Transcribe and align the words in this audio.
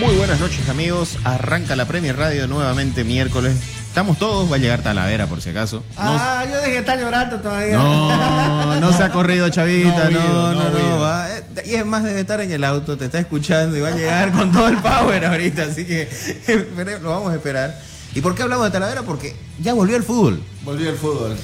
Muy 0.00 0.14
buenas 0.16 0.38
noches 0.40 0.68
amigos, 0.68 1.18
arranca 1.24 1.74
la 1.76 1.86
Premier 1.86 2.16
Radio 2.16 2.46
nuevamente 2.46 3.04
miércoles. 3.04 3.56
Estamos 3.88 4.18
todos, 4.18 4.50
va 4.50 4.56
a 4.56 4.58
llegar 4.58 4.80
Talavera 4.82 5.26
por 5.26 5.40
si 5.40 5.50
acaso. 5.50 5.82
Ah, 5.96 6.44
yo 6.48 6.56
dejé 6.58 6.70
de 6.72 6.78
estar 6.78 6.98
llorando 7.00 7.40
todavía. 7.40 7.76
No, 7.76 8.80
no 8.80 8.92
se 8.92 9.02
ha 9.02 9.10
corrido 9.10 9.48
Chavita, 9.48 10.08
No, 10.10 10.20
no, 10.20 10.52
no, 10.52 10.52
no, 10.52 10.70
no. 10.70 10.88
no, 10.90 11.00
va. 11.00 11.28
Eh, 11.36 11.42
Y 11.66 11.74
es 11.74 11.84
más, 11.86 12.04
debe 12.04 12.20
estar 12.20 12.40
en 12.40 12.52
el 12.52 12.62
auto, 12.64 12.96
te 12.96 13.06
está 13.06 13.18
escuchando 13.18 13.76
y 13.76 13.80
va 13.80 13.88
a 13.88 13.92
llegar 13.96 14.30
con 14.32 14.52
todo 14.52 14.68
el 14.68 14.76
power 14.76 15.24
ahorita, 15.24 15.64
así 15.64 15.84
que 15.84 16.08
lo 17.02 17.10
vamos 17.10 17.32
a 17.32 17.36
esperar. 17.36 17.76
¿Y 18.14 18.20
por 18.20 18.34
qué 18.34 18.42
hablamos 18.42 18.66
de 18.66 18.70
Talavera? 18.70 19.02
Porque 19.02 19.34
ya 19.60 19.74
volvió 19.74 19.96
el 19.96 20.02
fútbol. 20.04 20.40
Volvió 20.64 20.90
el 20.90 20.96
fútbol. 20.96 21.36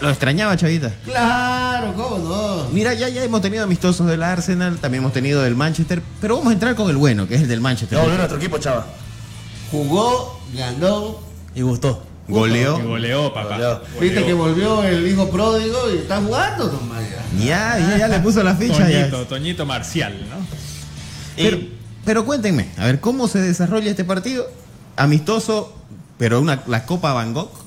Lo 0.00 0.10
extrañaba 0.10 0.56
Chavita. 0.56 0.92
Claro, 1.04 1.92
¿cómo 1.94 2.18
no? 2.18 2.68
Mira, 2.70 2.94
ya, 2.94 3.08
ya 3.08 3.22
hemos 3.24 3.40
tenido 3.40 3.64
amistosos 3.64 4.06
del 4.06 4.22
Arsenal, 4.22 4.78
también 4.78 5.02
hemos 5.02 5.12
tenido 5.12 5.42
del 5.42 5.56
Manchester, 5.56 6.02
pero 6.20 6.36
vamos 6.36 6.50
a 6.50 6.54
entrar 6.54 6.74
con 6.74 6.88
el 6.88 6.96
bueno, 6.96 7.26
que 7.26 7.34
es 7.34 7.42
el 7.42 7.48
del 7.48 7.60
Manchester. 7.60 7.98
Ya 7.98 8.02
volvió 8.02 8.18
nuestro 8.18 8.38
equipo, 8.38 8.58
chava. 8.58 8.86
Jugó, 9.70 10.40
ganó. 10.54 11.18
Y 11.54 11.62
gustó. 11.62 12.04
Goleó. 12.28 12.78
Y 12.78 12.82
goleó, 12.82 13.34
papá. 13.34 13.56
Goleó. 13.56 13.80
Viste 14.00 14.24
que 14.24 14.32
volvió 14.32 14.84
el 14.84 15.06
hijo 15.06 15.28
pródigo 15.30 15.90
y 15.92 15.98
está 15.98 16.20
jugando, 16.20 16.70
nomás 16.70 17.02
ya. 17.10 17.44
Ya, 17.44 17.78
ya, 17.78 17.98
ya 17.98 18.08
le 18.08 18.20
puso 18.20 18.42
la 18.42 18.54
ficha. 18.54 18.88
ya. 18.88 19.10
Toñito, 19.10 19.26
Toñito 19.26 19.66
Marcial, 19.66 20.14
¿no? 20.30 20.46
Pero, 21.36 21.58
pero 22.04 22.24
cuéntenme, 22.24 22.68
a 22.76 22.86
ver, 22.86 23.00
¿cómo 23.00 23.26
se 23.26 23.40
desarrolla 23.40 23.90
este 23.90 24.04
partido? 24.04 24.48
Amistoso, 24.96 25.74
pero 26.18 26.40
una, 26.40 26.62
la 26.66 26.86
Copa 26.86 27.12
Van 27.12 27.34
Gogh. 27.34 27.61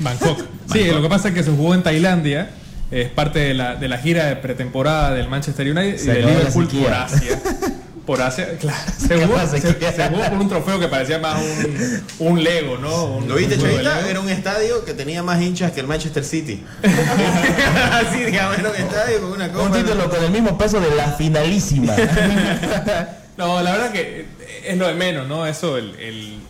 Bangkok. 0.00 0.40
Sí, 0.72 0.84
lo 0.84 1.02
que 1.02 1.08
pasa 1.08 1.28
es 1.28 1.34
que 1.34 1.42
se 1.42 1.50
jugó 1.50 1.74
en 1.74 1.82
Tailandia. 1.82 2.50
Es 2.90 3.08
parte 3.08 3.38
de 3.38 3.54
la, 3.54 3.76
de 3.76 3.86
la 3.88 3.98
gira 3.98 4.26
de 4.26 4.36
pretemporada 4.36 5.14
del 5.14 5.28
Manchester 5.28 5.64
United 5.70 5.96
Se 5.98 6.10
y 6.10 6.14
del 6.14 6.26
Liverpool 6.26 6.66
por 6.66 6.92
Asia. 6.92 7.38
Por 8.04 8.20
Asia, 8.20 8.48
claro. 8.58 8.78
Se 8.98 9.24
jugó, 9.24 9.38
se, 9.46 9.60
se 9.60 9.72
por 10.10 10.38
un 10.40 10.48
trofeo 10.48 10.80
que 10.80 10.88
parecía 10.88 11.20
más 11.20 11.40
un, 11.40 12.28
un 12.30 12.42
Lego, 12.42 12.76
¿no? 12.78 13.04
Un- 13.04 13.28
¿Lo 13.28 13.36
viste, 13.36 13.54
un 13.54 13.60
Chavita? 13.60 14.08
Era 14.10 14.18
un 14.18 14.28
estadio 14.28 14.84
que 14.84 14.94
tenía 14.94 15.22
más 15.22 15.40
hinchas 15.40 15.70
que 15.70 15.78
el 15.80 15.86
Manchester 15.86 16.24
City. 16.24 16.64
Así, 17.92 18.24
digamos, 18.24 18.58
era 18.58 18.70
un 18.70 18.76
estadio 18.76 19.20
con 19.20 19.32
una 19.32 19.46
Un 19.46 19.52
copa. 19.52 19.76
título 19.76 20.10
con 20.10 20.24
el 20.24 20.30
mismo 20.32 20.58
peso 20.58 20.80
de 20.80 20.94
la 20.96 21.12
finalísima. 21.12 21.94
No, 23.36 23.62
la 23.62 23.72
verdad 23.72 23.90
que 23.92 24.26
es 24.66 24.76
lo 24.78 24.86
de 24.86 24.94
menos, 24.94 25.26
¿no? 25.28 25.46
Eso, 25.46 25.76
el, 25.76 25.94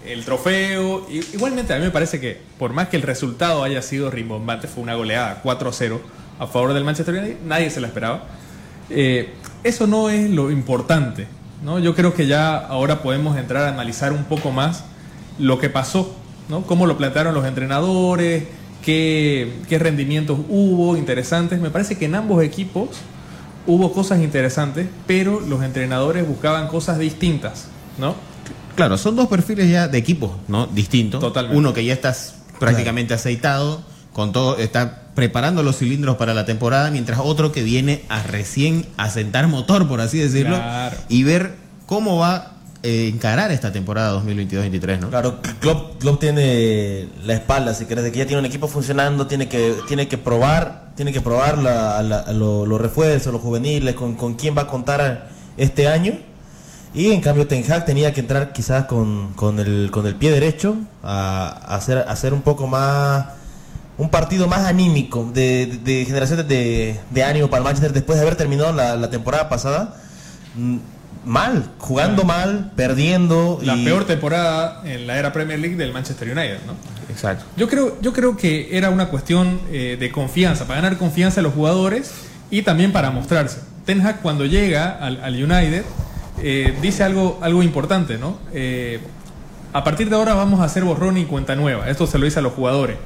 el- 0.06 0.24
trofeo. 0.24 1.06
Igualmente, 1.32 1.72
a 1.74 1.78
mí 1.78 1.84
me 1.84 1.90
parece 1.90 2.20
que, 2.20 2.38
por 2.58 2.72
más 2.72 2.88
que 2.88 2.96
el 2.96 3.02
resultado 3.02 3.62
haya 3.64 3.82
sido 3.82 4.10
rimbombante, 4.10 4.68
fue 4.68 4.82
una 4.82 4.94
goleada 4.94 5.42
4-0 5.42 5.98
a 6.38 6.46
favor 6.46 6.72
del 6.74 6.84
Manchester 6.84 7.14
United, 7.14 7.36
nadie 7.46 7.70
se 7.70 7.80
la 7.80 7.86
esperaba. 7.88 8.24
Eh, 8.90 9.30
eso 9.64 9.86
no 9.86 10.10
es 10.10 10.30
lo 10.30 10.50
importante, 10.50 11.26
¿no? 11.64 11.78
Yo 11.78 11.94
creo 11.94 12.14
que 12.14 12.26
ya 12.26 12.56
ahora 12.56 13.02
podemos 13.02 13.36
entrar 13.38 13.64
a 13.64 13.68
analizar 13.68 14.12
un 14.12 14.24
poco 14.24 14.50
más 14.50 14.84
lo 15.38 15.58
que 15.58 15.68
pasó, 15.70 16.14
¿no? 16.48 16.62
Cómo 16.62 16.86
lo 16.86 16.96
plantearon 16.96 17.34
los 17.34 17.44
entrenadores, 17.46 18.44
qué, 18.84 19.52
qué 19.68 19.78
rendimientos 19.78 20.38
hubo 20.48 20.96
interesantes. 20.96 21.60
Me 21.60 21.70
parece 21.70 21.96
que 21.98 22.06
en 22.06 22.14
ambos 22.14 22.42
equipos 22.42 22.88
hubo 23.66 23.92
cosas 23.92 24.20
interesantes, 24.20 24.86
pero 25.06 25.40
los 25.40 25.62
entrenadores 25.62 26.26
buscaban 26.26 26.68
cosas 26.68 26.98
distintas, 26.98 27.68
¿no? 28.00 28.14
Claro, 28.74 28.96
son 28.98 29.14
dos 29.16 29.28
perfiles 29.28 29.70
ya 29.70 29.88
de 29.88 29.98
equipos, 29.98 30.30
¿no? 30.48 30.66
Distintos. 30.66 31.20
Totalmente. 31.20 31.56
Uno 31.58 31.72
que 31.74 31.84
ya 31.84 31.92
está 31.92 32.14
prácticamente 32.58 33.14
aceitado, 33.14 33.82
con 34.12 34.32
todo, 34.32 34.56
está 34.58 35.02
preparando 35.14 35.62
los 35.62 35.76
cilindros 35.78 36.16
para 36.16 36.34
la 36.34 36.44
temporada, 36.46 36.90
mientras 36.90 37.20
otro 37.22 37.52
que 37.52 37.62
viene 37.62 38.02
a 38.08 38.22
recién 38.22 38.86
asentar 38.96 39.46
motor, 39.48 39.86
por 39.86 40.00
así 40.00 40.18
decirlo, 40.18 40.56
Claro. 40.56 40.96
y 41.08 41.22
ver 41.24 41.54
cómo 41.86 42.16
va 42.18 42.34
a 42.36 42.46
encarar 42.82 43.50
esta 43.50 43.70
temporada 43.72 44.14
2022-23, 44.22 44.98
¿no? 45.00 45.10
Claro, 45.10 45.40
Klopp, 45.60 45.98
Klopp 46.00 46.20
tiene 46.20 47.08
la 47.24 47.34
espalda, 47.34 47.74
si 47.74 47.84
querés, 47.84 48.04
de 48.04 48.12
que 48.12 48.18
ya 48.20 48.26
tiene 48.26 48.40
un 48.40 48.46
equipo 48.46 48.68
funcionando, 48.68 49.26
tiene 49.26 49.48
que, 49.48 49.74
tiene 49.86 50.08
que 50.08 50.16
probar, 50.16 50.92
tiene 50.96 51.12
que 51.12 51.20
probar 51.20 51.58
la- 51.58 52.02
la- 52.02 52.32
lo- 52.32 52.64
los 52.64 52.80
refuerzos, 52.80 53.32
los 53.32 53.42
juveniles, 53.42 53.94
con, 53.94 54.14
con 54.14 54.34
quién 54.34 54.56
va 54.56 54.62
a 54.62 54.66
contar 54.66 55.28
este 55.58 55.88
año. 55.88 56.14
Y 56.92 57.12
en 57.12 57.20
cambio 57.20 57.46
Ten 57.46 57.64
Hag 57.70 57.84
tenía 57.84 58.12
que 58.12 58.20
entrar 58.20 58.52
quizás 58.52 58.86
con, 58.86 59.32
con 59.34 59.60
el, 59.60 59.90
con 59.92 60.06
el 60.06 60.16
pie 60.16 60.32
derecho 60.32 60.76
a, 61.04 61.46
a 61.48 61.76
hacer, 61.76 61.98
a 61.98 62.02
hacer 62.10 62.34
un 62.34 62.42
poco 62.42 62.66
más, 62.66 63.26
un 63.96 64.08
partido 64.10 64.48
más 64.48 64.66
anímico, 64.66 65.30
de, 65.32 65.66
de, 65.66 65.78
de 65.98 66.04
generación 66.04 66.46
de, 66.48 66.98
de 67.10 67.22
ánimo 67.24 67.48
para 67.48 67.58
el 67.58 67.64
Manchester 67.64 67.92
después 67.92 68.18
de 68.18 68.22
haber 68.22 68.36
terminado 68.36 68.72
la, 68.72 68.96
la 68.96 69.08
temporada 69.10 69.48
pasada. 69.48 69.96
mm, 70.56 70.76
Mal, 71.22 71.70
jugando 71.78 72.24
mal, 72.24 72.72
perdiendo. 72.76 73.58
La 73.62 73.76
y- 73.76 73.84
peor 73.84 74.06
temporada 74.06 74.80
en 74.86 75.06
la 75.06 75.18
era 75.18 75.34
Premier 75.34 75.58
League 75.58 75.76
del 75.76 75.92
Manchester 75.92 76.26
United, 76.28 76.60
¿no? 76.66 76.72
Exacto. 77.10 77.44
Yo 77.58 77.68
creo, 77.68 77.98
yo 78.00 78.14
creo 78.14 78.38
que 78.38 78.74
era 78.74 78.88
una 78.88 79.08
cuestión 79.10 79.60
eh, 79.70 79.98
de 80.00 80.10
confianza, 80.10 80.64
para 80.64 80.80
ganar 80.80 80.96
confianza 80.98 81.40
a 81.40 81.42
los 81.42 81.52
jugadores 81.52 82.10
y 82.50 82.62
también 82.62 82.90
para 82.92 83.10
mostrarse. 83.10 83.58
Ten 83.84 84.00
Hag 84.00 84.22
cuando 84.22 84.46
llega 84.46 84.96
al, 84.98 85.22
al 85.22 85.34
United 85.34 85.84
eh, 86.42 86.74
dice 86.80 87.02
algo, 87.04 87.62
importante, 87.62 88.18
¿no? 88.18 88.38
Eh, 88.52 89.00
a 89.72 89.84
partir 89.84 90.08
de 90.10 90.16
ahora 90.16 90.34
vamos 90.34 90.60
a 90.60 90.64
hacer 90.64 90.84
borrón 90.84 91.16
y 91.16 91.24
cuenta 91.24 91.54
nueva. 91.54 91.88
Esto 91.88 92.06
se 92.06 92.18
lo 92.18 92.24
dice 92.24 92.40
a 92.40 92.42
los 92.42 92.52
jugadores. 92.52 92.96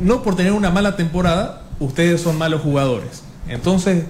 No 0.00 0.22
por 0.22 0.36
tener 0.36 0.52
una 0.52 0.70
mala 0.70 0.96
temporada, 0.96 1.62
ustedes 1.78 2.20
son 2.20 2.38
malos 2.38 2.62
jugadores. 2.62 3.22
Entonces, 3.48 4.04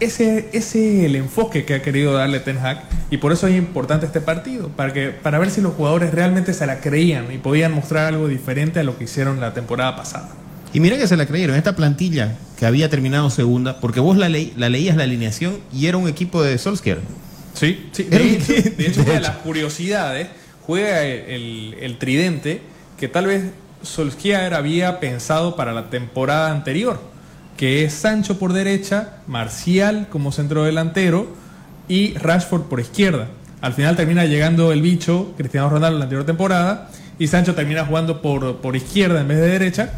ese, 0.00 0.50
ese 0.52 0.98
es 0.98 1.04
el 1.04 1.16
enfoque 1.16 1.64
que 1.64 1.74
ha 1.74 1.82
querido 1.82 2.12
darle 2.12 2.40
Ten 2.40 2.58
Hag 2.58 2.82
y 3.10 3.18
por 3.18 3.32
eso 3.32 3.46
es 3.46 3.56
importante 3.56 4.06
este 4.06 4.20
partido, 4.20 4.68
para, 4.68 4.92
que, 4.92 5.08
para 5.10 5.38
ver 5.38 5.50
si 5.50 5.60
los 5.60 5.74
jugadores 5.74 6.12
realmente 6.12 6.52
se 6.52 6.66
la 6.66 6.80
creían 6.80 7.32
y 7.32 7.38
podían 7.38 7.72
mostrar 7.72 8.06
algo 8.06 8.28
diferente 8.28 8.80
a 8.80 8.82
lo 8.82 8.98
que 8.98 9.04
hicieron 9.04 9.40
la 9.40 9.54
temporada 9.54 9.96
pasada. 9.96 10.30
Y 10.72 10.80
mira 10.80 10.98
que 10.98 11.06
se 11.06 11.16
la 11.16 11.26
creyeron, 11.26 11.54
esta 11.54 11.76
plantilla 11.76 12.36
que 12.58 12.66
había 12.66 12.90
terminado 12.90 13.30
segunda, 13.30 13.80
porque 13.80 14.00
vos 14.00 14.16
la, 14.16 14.28
la 14.28 14.68
leías 14.68 14.96
la 14.96 15.04
alineación 15.04 15.58
y 15.72 15.86
era 15.86 15.96
un 15.96 16.08
equipo 16.08 16.42
de 16.42 16.58
Solskjaer. 16.58 16.98
Sí, 17.54 17.88
sí. 17.92 18.02
De 18.04 18.16
hecho, 18.34 18.52
de 18.76 18.86
hecho, 18.86 19.02
una 19.02 19.12
de 19.14 19.20
las 19.20 19.36
curiosidades, 19.38 20.28
juega 20.66 21.02
el, 21.04 21.20
el- 21.30 21.76
el 21.80 21.98
tridente 21.98 22.60
que 22.98 23.08
tal 23.08 23.26
vez 23.26 23.44
Solskjaer 23.82 24.54
había 24.54 24.98
pensado 25.00 25.56
para 25.56 25.72
la 25.72 25.90
temporada 25.90 26.50
anterior, 26.50 27.00
que 27.56 27.84
es 27.84 27.92
Sancho 27.94 28.38
por 28.38 28.52
derecha, 28.52 29.18
Marcial 29.26 30.08
como 30.10 30.32
centro 30.32 30.64
delantero 30.64 31.28
y 31.88 32.14
Rashford 32.14 32.62
por 32.62 32.80
izquierda. 32.80 33.28
Al 33.60 33.72
final 33.74 33.94
termina 33.96 34.24
llegando 34.24 34.72
el 34.72 34.82
bicho, 34.82 35.32
Cristiano 35.36 35.68
Ronaldo, 35.70 35.98
la 35.98 36.04
anterior 36.04 36.26
temporada, 36.26 36.90
y 37.18 37.28
Sancho 37.28 37.54
termina 37.54 37.84
jugando 37.86 38.20
por, 38.22 38.56
por 38.56 38.74
izquierda 38.74 39.20
en 39.20 39.28
vez 39.28 39.38
de 39.38 39.48
derecha, 39.48 39.92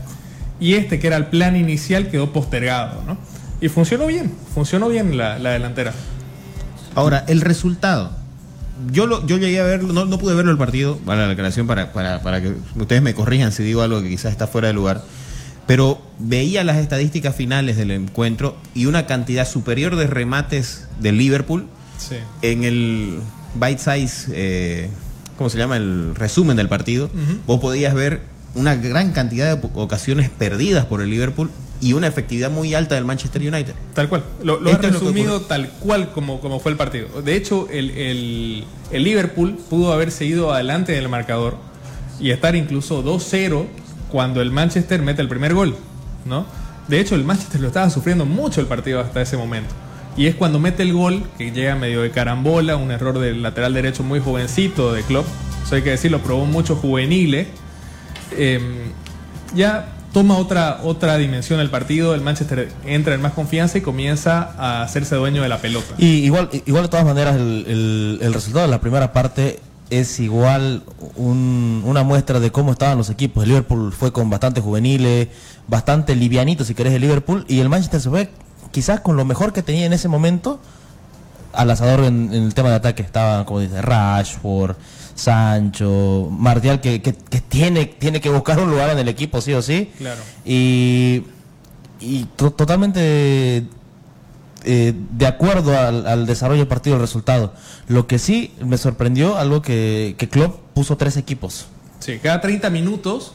y 0.61 0.75
este 0.75 0.99
que 0.99 1.07
era 1.07 1.17
el 1.17 1.27
plan 1.27 1.57
inicial 1.57 2.09
quedó 2.11 2.33
postergado, 2.33 3.03
¿no? 3.07 3.17
Y 3.61 3.69
funcionó 3.69 4.07
bien, 4.07 4.33
funcionó 4.55 4.89
bien 4.89 5.17
la, 5.17 5.39
la 5.39 5.51
delantera. 5.51 5.93
Ahora, 6.97 7.25
el 7.29 7.41
resultado. 7.41 8.11
Yo 8.91 9.07
lo, 9.07 9.25
yo 9.27 9.39
llegué 9.39 9.61
a 9.61 9.65
verlo, 9.65 9.93
no, 9.93 10.05
no 10.05 10.19
pude 10.19 10.35
verlo 10.35 10.51
el 10.51 10.59
partido, 10.59 10.99
para 10.99 11.23
la 11.23 11.29
declaración, 11.29 11.67
para, 11.67 11.93
para, 11.93 12.21
para 12.23 12.43
que 12.43 12.53
ustedes 12.75 13.01
me 13.01 13.15
corrijan 13.15 13.51
si 13.53 13.63
digo 13.63 13.81
algo 13.83 14.03
que 14.03 14.09
quizás 14.09 14.33
está 14.33 14.47
fuera 14.47 14.69
de 14.69 14.75
lugar. 14.75 15.03
Pero 15.67 16.01
veía 16.19 16.63
las 16.63 16.77
estadísticas 16.77 17.35
finales 17.35 17.77
del 17.77 17.91
encuentro 17.91 18.57
y 18.75 18.87
una 18.87 19.07
cantidad 19.07 19.49
superior 19.49 19.97
de 19.97 20.07
remates 20.07 20.87
del 21.01 21.17
Liverpool 21.19 21.67
Sí. 21.99 22.17
en 22.43 22.65
el 22.65 23.19
bite 23.55 23.79
size, 23.79 24.31
eh, 24.35 24.91
¿cómo 25.39 25.49
se 25.49 25.57
llama? 25.59 25.77
El 25.79 26.15
resumen 26.15 26.57
del 26.57 26.69
partido. 26.69 27.09
Vos 27.47 27.59
podías 27.61 27.95
ver 27.95 28.21
una 28.55 28.75
gran 28.77 29.13
cantidad 29.13 29.57
de 29.57 29.69
ocasiones 29.75 30.29
perdidas 30.31 30.85
por 30.85 31.01
el 31.01 31.09
Liverpool 31.11 31.51
y 31.81 31.93
una 31.93 32.07
efectividad 32.07 32.51
muy 32.51 32.75
alta 32.75 32.95
del 32.95 33.05
Manchester 33.05 33.43
United. 33.43 33.75
Tal 33.95 34.09
cual. 34.09 34.25
Lo, 34.43 34.59
lo 34.61 34.71
Esto 34.71 34.87
has 34.87 34.87
es 34.87 34.93
lo 34.95 34.99
que 35.01 35.07
resumido 35.07 35.41
tal 35.43 35.69
cual 35.81 36.11
como, 36.13 36.41
como 36.41 36.59
fue 36.61 36.73
el 36.73 36.79
partido. 36.79 37.23
De 37.23 37.37
hecho, 37.37 37.69
el, 37.71 37.91
el- 37.91 38.65
el 38.91 39.03
Liverpool 39.05 39.59
pudo 39.69 39.93
haber 39.93 40.11
seguido 40.11 40.53
adelante 40.53 40.97
en 40.97 41.03
el 41.03 41.09
marcador 41.09 41.57
y 42.21 42.31
estar 42.31 42.55
incluso 42.57 43.03
2-0 43.05 43.67
cuando 44.11 44.41
el 44.41 44.51
Manchester 44.51 45.03
mete 45.03 45.21
el 45.23 45.29
primer 45.29 45.53
gol. 45.55 45.75
¿no? 46.25 46.47
De 46.89 47.01
hecho, 47.01 47.15
el 47.15 47.25
Manchester 47.25 47.61
lo 47.61 47.67
estaba 47.69 47.91
sufriendo 47.91 48.25
mucho 48.25 48.61
el 48.61 48.67
partido 48.67 49.01
hasta 49.01 49.21
ese 49.21 49.37
momento. 49.37 49.75
Y 50.17 50.29
es 50.29 50.35
cuando 50.35 50.59
mete 50.59 50.83
el 50.83 50.95
gol, 50.95 51.25
que 51.37 51.51
llega 51.51 51.75
medio 51.75 52.01
de 52.01 52.11
carambola, 52.11 52.77
un 52.77 52.91
error 52.91 53.19
del 53.19 53.43
lateral 53.43 53.75
derecho 53.75 54.03
muy 54.03 54.19
jovencito 54.19 54.95
de 54.95 55.03
Klopp. 55.03 55.27
Eso 55.67 55.75
hay 55.75 55.83
que 55.83 55.91
decirlo, 55.91 56.21
probó 56.21 56.47
muchos 56.47 56.79
juveniles. 56.79 57.49
Eh, 58.33 58.61
ya 59.55 59.96
toma 60.17 60.39
otra, 60.39 60.81
otra 60.83 61.19
dimensión 61.19 61.61
el 61.61 61.69
partido, 61.69 62.15
el 62.15 62.23
Manchester 62.23 62.73
entra 62.87 63.15
en 63.15 63.21
más 63.21 63.35
confianza 63.35 63.77
y 63.77 63.83
comienza 63.83 64.55
a 64.57 64.81
hacerse 64.83 65.15
dueño 65.15 65.43
de 65.43 65.51
la 65.51 65.59
pelota. 65.59 65.93
Y 65.99 66.07
igual, 66.25 66.49
igual 66.65 66.85
de 66.85 66.89
todas 66.89 67.05
maneras, 67.05 67.37
el, 67.37 67.67
el- 67.69 68.19
el 68.23 68.33
resultado 68.33 68.65
de 68.65 68.71
la 68.71 68.81
primera 68.81 69.13
parte 69.13 69.61
es 69.91 70.19
igual 70.19 70.85
un- 71.17 71.83
una 71.85 72.03
muestra 72.03 72.41
de 72.41 72.51
cómo 72.51 72.73
estaban 72.73 72.97
los 72.97 73.11
equipos. 73.11 73.43
El 73.43 73.51
Liverpool 73.51 73.93
fue 73.93 74.11
con 74.11 74.31
bastante 74.31 74.63
juveniles, 74.63 75.29
bastante 75.69 76.17
livianito, 76.17 76.65
si 76.65 76.75
querés, 76.75 76.95
el 76.95 77.03
Liverpool, 77.03 77.45
y 77.47 77.61
el 77.61 77.69
Manchester 77.69 78.01
se 78.01 78.09
fue 78.09 78.31
quizás 78.73 79.01
con 79.01 79.17
lo 79.17 79.27
mejor 79.27 79.53
que 79.53 79.63
tenía 79.63 79.85
en 79.85 79.93
ese 79.93 80.09
momento 80.09 80.61
al 81.53 81.71
asador 81.71 82.05
en, 82.05 82.33
en 82.33 82.43
el 82.45 82.55
tema 82.55 82.71
de 82.71 82.77
ataque. 82.77 83.03
Estaban, 83.03 83.45
como 83.45 83.61
dice, 83.61 83.83
Rashford, 83.83 84.77
Sancho, 85.17 86.29
Martial, 86.31 86.81
que, 86.81 87.03
que- 87.03 87.15
que 87.15 87.41
tiene, 87.41 87.87
tiene 87.87 88.21
que 88.21 88.31
buscar 88.31 88.59
un 88.61 88.71
lugar 88.71 88.91
en 88.91 88.99
el 88.99 89.09
equipo, 89.09 89.41
sí 89.41 89.53
o 89.55 89.63
sí. 89.63 89.91
Claro. 89.99 90.21
Y, 90.45 91.23
y 92.01 92.25
to- 92.37 92.53
totalmente 92.53 93.65
eh, 94.65 94.93
de 95.11 95.27
acuerdo 95.27 95.79
al, 95.79 96.07
al 96.07 96.27
desarrollo 96.27 96.61
del 96.61 96.69
partido, 96.69 96.97
el 96.97 97.03
resultado. 97.03 97.53
Lo 97.89 98.07
que 98.07 98.19
sí 98.19 98.53
me 98.65 98.79
sorprendió, 98.79 99.37
algo 99.37 99.63
que, 99.63 100.15
que 100.19 100.29
Klopp 100.29 100.61
puso 100.75 100.97
tres 100.97 101.17
equipos. 101.17 101.67
Sí, 102.01 102.19
cada 102.23 102.41
30 102.41 102.71
minutos 102.71 103.33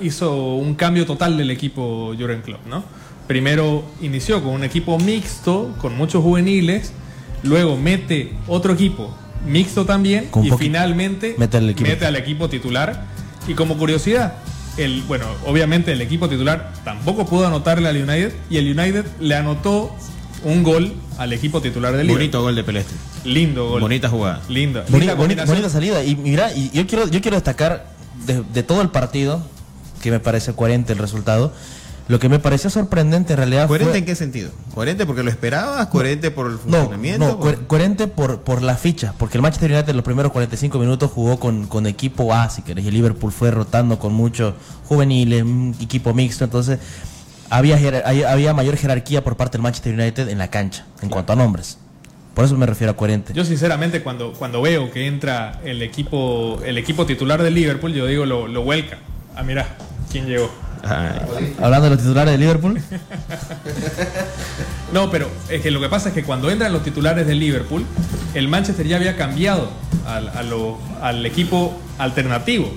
hizo 0.00 0.54
un 0.56 0.74
cambio 0.74 1.06
total 1.06 1.36
del 1.36 1.50
equipo 1.52 2.12
Jurgen 2.18 2.42
Klopp, 2.42 2.66
¿no? 2.66 2.82
Primero 3.28 3.84
inició 4.00 4.42
con 4.42 4.54
un 4.54 4.64
equipo 4.64 4.98
mixto, 4.98 5.74
con 5.80 5.96
muchos 5.96 6.22
juveniles, 6.22 6.92
luego 7.44 7.76
mete 7.76 8.32
otro 8.48 8.72
equipo 8.72 9.14
mixto 9.46 9.84
también 9.86 10.26
Con 10.26 10.44
y 10.44 10.50
finalmente 10.52 11.34
mete 11.38 11.56
al 11.58 11.70
equipo. 11.70 12.06
al 12.06 12.16
equipo 12.16 12.48
titular. 12.48 13.04
Y 13.46 13.54
como 13.54 13.76
curiosidad, 13.78 14.34
el, 14.76 15.02
bueno, 15.02 15.26
obviamente 15.46 15.92
el 15.92 16.00
equipo 16.02 16.28
titular 16.28 16.72
tampoco 16.84 17.26
pudo 17.26 17.46
anotarle 17.46 17.88
al 17.88 17.96
United 17.96 18.32
y 18.50 18.58
el 18.58 18.78
United 18.78 19.06
le 19.20 19.34
anotó 19.36 19.94
un 20.44 20.62
gol 20.62 20.94
al 21.18 21.32
equipo 21.32 21.60
titular 21.62 21.92
del 21.96 22.06
Liverpool. 22.06 22.18
Bonito 22.20 22.42
gol 22.42 22.54
de 22.54 22.64
Pelestre. 22.64 22.96
Lindo 23.24 23.68
gol. 23.70 23.80
Bonita 23.80 24.08
jugada. 24.08 24.40
Linda 24.48 24.84
boni- 24.88 25.08
combinación. 25.16 25.48
bonita 25.56 25.68
salida. 25.70 26.04
Y 26.04 26.14
mira, 26.14 26.52
y 26.54 26.70
yo 26.72 26.86
quiero, 26.86 27.08
yo 27.08 27.20
quiero 27.20 27.36
destacar 27.36 27.86
de, 28.26 28.42
de 28.52 28.62
todo 28.62 28.82
el 28.82 28.90
partido, 28.90 29.42
que 30.02 30.10
me 30.12 30.20
parece 30.20 30.52
coherente 30.52 30.92
el 30.92 30.98
resultado. 30.98 31.52
Lo 32.08 32.18
que 32.18 32.28
me 32.30 32.38
pareció 32.38 32.70
sorprendente 32.70 33.34
en 33.34 33.36
realidad 33.36 33.66
¿Coherente 33.68 33.90
fue... 33.92 33.98
en 33.98 34.04
qué 34.06 34.14
sentido? 34.14 34.50
¿Coherente 34.74 35.04
porque 35.04 35.22
lo 35.22 35.30
esperabas? 35.30 35.88
¿Coherente 35.88 36.30
por 36.30 36.46
el 36.46 36.52
No, 36.54 36.58
funcionamiento? 36.78 37.26
no, 37.26 37.38
coher- 37.40 37.66
coherente 37.66 38.06
por, 38.06 38.40
por 38.40 38.62
la 38.62 38.76
ficha, 38.76 39.12
porque 39.18 39.36
el 39.36 39.42
Manchester 39.42 39.70
United 39.70 39.90
en 39.90 39.96
los 39.96 40.04
primeros 40.04 40.32
45 40.32 40.78
minutos 40.78 41.10
jugó 41.10 41.38
con, 41.38 41.66
con 41.66 41.86
equipo 41.86 42.32
A, 42.34 42.48
si 42.48 42.62
querés, 42.62 42.84
y 42.84 42.88
el 42.88 42.94
Liverpool 42.94 43.30
fue 43.30 43.50
rotando 43.50 43.98
con 43.98 44.14
muchos 44.14 44.54
juveniles, 44.88 45.42
un 45.42 45.76
equipo 45.80 46.14
mixto, 46.14 46.44
entonces 46.44 46.78
había, 47.50 47.76
había 48.06 48.32
había 48.32 48.54
mayor 48.54 48.76
jerarquía 48.76 49.22
por 49.22 49.36
parte 49.36 49.58
del 49.58 49.62
Manchester 49.62 49.92
United 49.94 50.28
en 50.30 50.38
la 50.38 50.48
cancha, 50.48 50.86
en 51.02 51.10
cuanto 51.10 51.34
a 51.34 51.36
nombres. 51.36 51.78
Por 52.34 52.44
eso 52.44 52.56
me 52.56 52.66
refiero 52.66 52.92
a 52.92 52.96
coherente. 52.96 53.34
Yo 53.34 53.44
sinceramente 53.44 54.02
cuando, 54.02 54.32
cuando 54.32 54.62
veo 54.62 54.90
que 54.92 55.06
entra 55.06 55.60
el 55.64 55.82
equipo, 55.82 56.60
el 56.64 56.78
equipo 56.78 57.04
titular 57.04 57.42
del 57.42 57.52
Liverpool, 57.54 57.92
yo 57.92 58.06
digo 58.06 58.24
lo, 58.24 58.46
lo 58.48 58.62
vuelca. 58.62 58.98
Ah, 59.36 59.42
mira, 59.42 59.76
¿quién 60.10 60.26
llegó? 60.26 60.48
Ay, 60.84 61.54
Hablando 61.60 61.84
de 61.84 61.90
los 61.90 61.98
titulares 61.98 62.32
de 62.32 62.38
Liverpool, 62.38 62.80
No, 64.92 65.10
pero 65.10 65.28
es 65.50 65.60
que 65.60 65.70
lo 65.70 65.80
que 65.80 65.88
pasa 65.88 66.08
es 66.08 66.14
que 66.14 66.24
cuando 66.24 66.50
entran 66.50 66.72
los 66.72 66.82
titulares 66.82 67.26
del 67.26 67.38
Liverpool, 67.38 67.84
el 68.34 68.48
Manchester 68.48 68.86
ya 68.86 68.96
había 68.96 69.16
cambiado 69.16 69.68
al, 70.06 70.28
a 70.30 70.42
lo- 70.42 70.78
al 71.02 71.24
equipo 71.26 71.78
alternativo. 71.98 72.70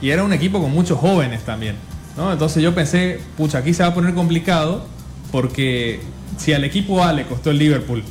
Y 0.00 0.10
era 0.10 0.22
un 0.22 0.32
equipo 0.32 0.60
con 0.60 0.70
muchos 0.72 0.98
jóvenes 0.98 1.42
también. 1.42 1.76
¿no? 2.16 2.32
Entonces 2.32 2.62
yo 2.62 2.74
pensé, 2.74 3.20
pucha, 3.36 3.58
aquí 3.58 3.74
se 3.74 3.82
va 3.82 3.90
a 3.90 3.94
poner 3.94 4.14
complicado 4.14 4.86
porque 5.32 6.00
si 6.36 6.52
al 6.52 6.64
equipo 6.64 7.02
A 7.04 7.12
le 7.12 7.26
costó 7.26 7.50
el 7.50 7.58
Liverpool 7.58 8.02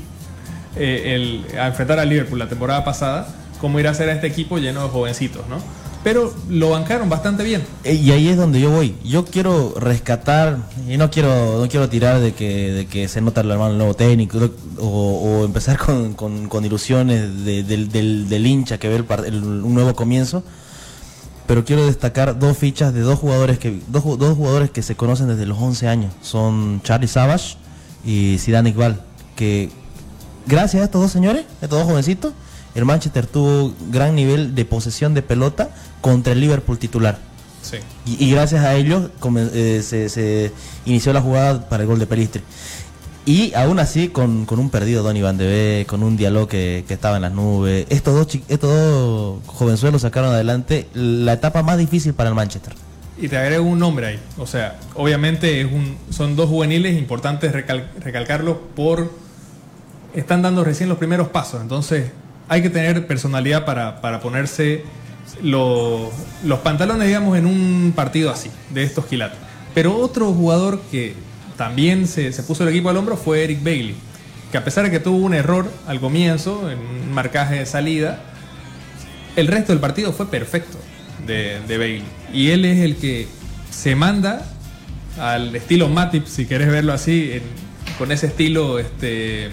eh, 0.76 1.42
el, 1.52 1.58
a 1.60 1.68
enfrentar 1.68 2.00
al 2.00 2.10
Liverpool 2.10 2.38
la 2.40 2.50
temporada 2.50 2.84
pasada, 2.84 3.28
¿cómo 3.62 3.80
irá 3.80 3.92
a 3.92 3.94
ser 3.94 4.10
a 4.10 4.14
este 4.14 4.28
equipo 4.28 4.58
lleno 4.60 4.84
de 4.84 4.90
jovencitos? 4.90 5.48
¿no? 5.48 5.58
Pero 6.04 6.34
lo 6.50 6.70
bancaron 6.70 7.10
bastante 7.10 7.44
bien. 7.44 7.64
Y 7.84 8.12
ahí 8.12 8.30
es 8.30 8.38
donde 8.38 8.62
yo 8.62 8.70
voy. 8.72 8.96
Yo 9.04 9.26
quiero 9.26 9.74
rescatar, 9.78 10.58
y 10.88 10.96
no 10.98 11.10
quiero, 11.12 11.60
no 11.60 11.68
quiero 11.68 11.90
tirar 11.90 12.22
de 12.22 12.34
que, 12.34 12.72
de 12.72 12.86
que 12.86 13.08
se 13.10 13.20
nota 13.20 13.42
el 13.42 13.52
hermano 13.52 13.74
nuevo 13.76 13.94
técnico, 13.94 14.38
o, 14.80 15.44
empezar 15.44 15.78
con, 15.78 16.14
con- 16.14 16.48
ilusiones 16.66 17.44
de- 17.44 17.64
del, 17.64 17.90
del- 17.92 18.30
hincha 18.48 18.78
que 18.78 18.88
ve 18.88 18.96
el 18.98 19.06
el- 19.26 19.44
un 19.44 19.74
nuevo 19.74 19.96
comienzo. 19.96 20.44
Pero 21.46 21.64
quiero 21.66 21.86
destacar 21.86 22.38
dos 22.40 22.58
fichas 22.58 22.94
de 22.94 23.02
dos 23.02 23.20
jugadores 23.20 23.58
que 23.58 23.80
dos, 23.88 24.04
dos 24.20 24.36
jugadores 24.38 24.70
que 24.70 24.82
se 24.84 24.96
conocen 24.96 25.28
desde 25.28 25.46
los 25.46 25.58
11 25.58 25.88
años. 25.88 26.14
Son 26.22 26.82
Charlie 26.84 27.08
Savage 27.08 27.56
y 28.06 28.38
Zidane 28.40 28.70
Iqbal. 28.70 29.02
Que 29.36 29.70
gracias 30.46 30.82
a 30.82 30.86
estos 30.86 31.02
dos 31.02 31.12
señores, 31.12 31.46
estos 31.62 31.80
dos 31.80 31.88
jovencitos, 31.88 32.34
el 32.80 32.86
Manchester 32.86 33.26
tuvo 33.26 33.74
gran 33.90 34.16
nivel 34.16 34.56
de 34.56 34.66
posesión 34.66 35.14
de 35.14 35.22
pelota 35.22 35.70
contra 36.02 36.34
el 36.34 36.40
Liverpool 36.40 36.78
titular. 36.78 37.18
Sí. 37.62 37.78
Y, 38.06 38.26
y 38.26 38.32
gracias 38.32 38.64
a 38.64 38.76
ellos 38.76 39.10
eh, 39.54 39.82
se, 39.84 40.10
se 40.10 40.52
inició 40.86 41.12
la 41.14 41.22
jugada 41.22 41.68
para 41.68 41.84
el 41.84 41.88
gol 41.90 42.00
de 42.00 42.08
Pelistri. 42.08 42.42
Y 43.26 43.54
aún 43.56 43.78
así, 43.80 44.08
con, 44.08 44.46
con 44.46 44.58
un 44.58 44.70
perdido 44.70 45.04
Donny 45.04 45.22
Van 45.22 45.38
de 45.38 45.48
Beek, 45.48 45.88
con 45.88 46.02
un 46.02 46.16
diálogo 46.16 46.48
que, 46.48 46.86
que 46.88 46.94
estaba 46.94 47.18
en 47.18 47.24
las 47.24 47.34
nubes, 47.34 47.86
estos 47.90 48.16
dos, 48.16 48.40
estos 48.48 48.70
dos 48.70 49.40
jovenzuelos 49.48 50.04
sacaron 50.04 50.32
adelante 50.32 50.88
la 50.94 51.34
etapa 51.34 51.62
más 51.62 51.78
difícil 51.78 52.14
para 52.14 52.30
el 52.30 52.36
Manchester. 52.36 52.74
Y 53.20 53.28
te 53.28 53.38
agrego 53.38 53.66
un 53.66 53.80
nombre 53.80 54.06
ahí. 54.08 54.20
O 54.38 54.48
sea, 54.48 54.80
obviamente 54.94 55.60
es 55.60 55.66
un, 55.66 55.98
son 56.10 56.38
dos 56.38 56.48
juveniles 56.48 56.98
importantes 56.98 57.52
recal- 57.52 57.90
recalcarlo 58.00 58.62
por... 58.76 59.12
Están 60.14 60.42
dando 60.42 60.64
recién 60.64 60.88
los 60.88 60.98
primeros 60.98 61.28
pasos. 61.28 61.62
Entonces 61.62 62.12
hay 62.50 62.62
que 62.62 62.70
tener 62.70 63.06
personalidad 63.08 63.66
para, 63.66 64.02
para 64.02 64.20
ponerse 64.20 64.84
lo- 65.42 66.12
los 66.44 66.60
pantalones, 66.60 67.08
digamos, 67.08 67.38
en 67.38 67.46
un 67.46 67.94
partido 67.96 68.32
así, 68.32 68.50
de 68.70 68.84
estos 68.84 69.06
quilates. 69.06 69.38
Pero 69.74 69.96
otro 69.96 70.32
jugador 70.34 70.82
que 70.92 71.14
también 71.58 72.08
se, 72.08 72.32
se 72.34 72.44
puso 72.44 72.64
el 72.64 72.70
equipo 72.70 72.90
al 72.90 72.98
hombro 72.98 73.18
fue 73.18 73.44
Eric 73.44 73.64
Bailey. 73.64 73.96
Que 74.52 74.58
a 74.58 74.64
pesar 74.64 74.86
de 74.86 74.92
que 74.92 75.00
tuvo 75.00 75.18
un 75.18 75.34
error 75.34 75.70
al 75.88 76.00
comienzo, 76.00 76.72
en 76.72 76.80
un 76.80 77.12
marcaje 77.14 77.56
de 77.56 77.66
salida, 77.66 78.22
el 79.36 79.48
resto 79.48 79.74
del 79.74 79.80
partido 79.82 80.14
fue 80.14 80.30
perfecto 80.30 80.78
de, 81.26 81.60
de 81.68 81.78
Bailey. 81.78 82.04
Y 82.34 82.52
él 82.52 82.64
es 82.66 82.80
el 82.80 82.96
que 82.96 83.28
se 83.70 83.96
manda 83.96 84.46
al 85.20 85.56
estilo 85.56 85.90
Matip, 85.90 86.26
si 86.28 86.46
querés 86.46 86.70
verlo 86.70 86.94
así, 86.94 87.42
con 87.98 88.12
ese 88.12 88.28
estilo 88.28 88.80
este, 88.80 89.50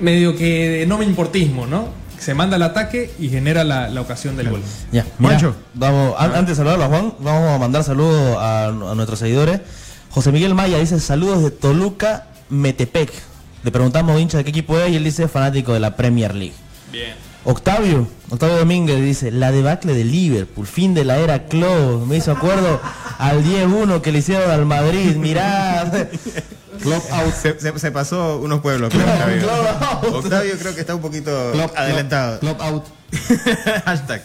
medio 0.00 0.36
que 0.36 0.68
de 0.70 0.86
no 0.86 0.98
me 0.98 1.04
importismo, 1.04 1.66
¿no? 1.66 1.88
Se 2.18 2.32
manda 2.34 2.56
al 2.56 2.62
ataque 2.62 3.12
y 3.18 3.28
genera 3.28 3.64
la, 3.64 3.88
la 3.88 4.00
ocasión 4.00 4.36
del 4.36 4.48
gol. 4.50 4.62
Ya, 4.92 5.04
mira, 5.18 5.38
Juancho. 5.38 5.56
vamos, 5.74 6.14
an- 6.18 6.30
antes 6.34 6.48
de 6.50 6.54
saludarlo 6.56 6.84
a 6.84 6.88
Juan, 6.88 7.12
vamos 7.20 7.50
a 7.50 7.58
mandar 7.58 7.84
saludos 7.84 8.36
a, 8.38 8.66
a 8.68 8.94
nuestros 8.94 9.18
seguidores. 9.18 9.60
José 10.10 10.32
Miguel 10.32 10.54
Maya 10.54 10.78
dice 10.78 11.00
saludos 11.00 11.42
de 11.42 11.50
Toluca, 11.50 12.28
Metepec. 12.48 13.10
Le 13.62 13.70
preguntamos 13.70 14.18
hincha 14.20 14.38
de 14.38 14.44
qué 14.44 14.50
equipo 14.50 14.78
es 14.78 14.90
y 14.92 14.96
él 14.96 15.04
dice 15.04 15.28
fanático 15.28 15.72
de 15.74 15.80
la 15.80 15.96
Premier 15.96 16.34
League. 16.34 16.54
Bien. 16.92 17.14
Octavio, 17.46 18.06
Octavio 18.30 18.56
Domínguez 18.56 19.02
dice, 19.02 19.30
la 19.30 19.52
debacle 19.52 19.92
de 19.92 20.04
Liverpool, 20.04 20.66
fin 20.66 20.94
de 20.94 21.04
la 21.04 21.18
era 21.18 21.44
Klopp, 21.44 22.06
me 22.06 22.16
hizo 22.16 22.32
acuerdo 22.32 22.80
al 23.18 23.44
10-1 23.44 24.00
que 24.00 24.12
le 24.12 24.20
hicieron 24.20 24.50
al 24.50 24.64
Madrid, 24.64 25.16
mirá. 25.16 25.84
Klopp 26.84 27.02
out. 27.12 27.34
Se, 27.34 27.58
se- 27.58 27.78
se 27.78 27.90
pasó 27.90 28.38
unos 28.38 28.60
pueblos, 28.60 28.90
creo, 28.94 29.04
Octavio. 30.18 30.52
Creo 30.60 30.74
que 30.74 30.80
está 30.80 30.94
un 30.94 31.00
poquito 31.02 31.52
adelantado. 31.76 32.38
Klopp 32.38 32.60
out. 32.62 32.84
Hashtag. 33.84 34.22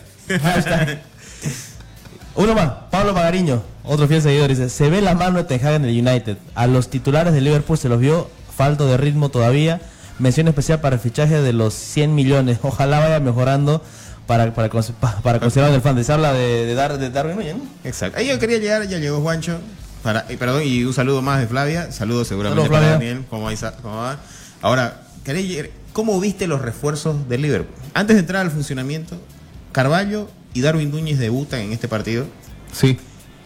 Uno 2.36 2.54
más, 2.54 2.70
Pablo 2.92 3.14
Magariño, 3.14 3.62
otro 3.84 4.08
fiel 4.08 4.22
seguidor, 4.22 4.50
dice, 4.50 4.70
se 4.70 4.90
ve 4.90 5.02
la 5.02 5.14
mano 5.16 5.40
de 5.40 5.44
Ten 5.46 5.66
Hag 5.66 5.74
en 5.76 5.86
el 5.86 6.08
United, 6.08 6.38
a 6.56 6.68
los 6.68 6.90
titulares 6.90 7.34
de 7.34 7.42
Liverpool 7.42 7.78
se 7.78 7.90
los 7.90 8.00
vio 8.00 8.30
falto 8.56 8.88
de 8.88 8.96
ritmo 8.98 9.30
todavía, 9.30 9.82
mención 10.20 10.48
especial 10.48 10.80
para 10.80 10.96
el 10.96 11.02
fichaje 11.02 11.42
de 11.42 11.52
los 11.54 11.74
100 11.74 12.14
millones, 12.16 12.60
ojalá 12.62 13.00
vaya 13.00 13.20
mejorando 13.20 13.82
para, 14.26 14.54
para, 14.54 14.70
cons- 14.70 14.94
pa- 14.94 15.20
para 15.22 15.40
considerar 15.40 15.74
el 15.74 15.82
fan, 15.82 16.02
se 16.04 16.14
habla 16.14 16.32
de, 16.34 16.66
de, 16.66 16.76
Dar- 16.76 16.98
de 16.98 17.10
Darwin. 17.10 17.70
Exacto. 17.84 18.18
Ahí 18.20 18.28
yo 18.28 18.40
quería 18.40 18.60
llegar, 18.60 18.88
ya 18.88 19.00
llegó 19.00 19.20
Juancho. 19.22 19.60
Para, 20.04 20.26
y 20.30 20.38
perdón, 20.38 20.64
y 20.64 20.84
un 20.84 20.94
saludo 20.94 21.22
más 21.22 21.40
de 21.40 21.48
Flavia. 21.48 21.92
Saludos 21.92 22.28
seguramente 22.28 22.64
Saludos, 22.64 22.80
para. 22.80 22.94
Daniel. 22.94 23.26
¿Cómo, 23.30 23.50
cómo 23.82 23.98
va? 23.98 24.18
Ahora, 24.62 25.02
¿cómo 25.94 26.20
viste 26.20 26.48
los 26.48 26.62
refuerzos 26.62 27.28
del 27.28 27.42
Liverpool? 27.42 27.76
Antes 27.94 28.16
de 28.16 28.22
entrar 28.22 28.42
al 28.42 28.52
funcionamiento, 28.52 29.18
Carballo 29.72 30.30
y 30.54 30.62
Darwin 30.62 30.92
Núñez 30.92 31.20
debutan 31.20 31.60
en 31.62 31.74
este 31.74 31.88
partido. 31.88 32.26
Sí. 32.72 32.98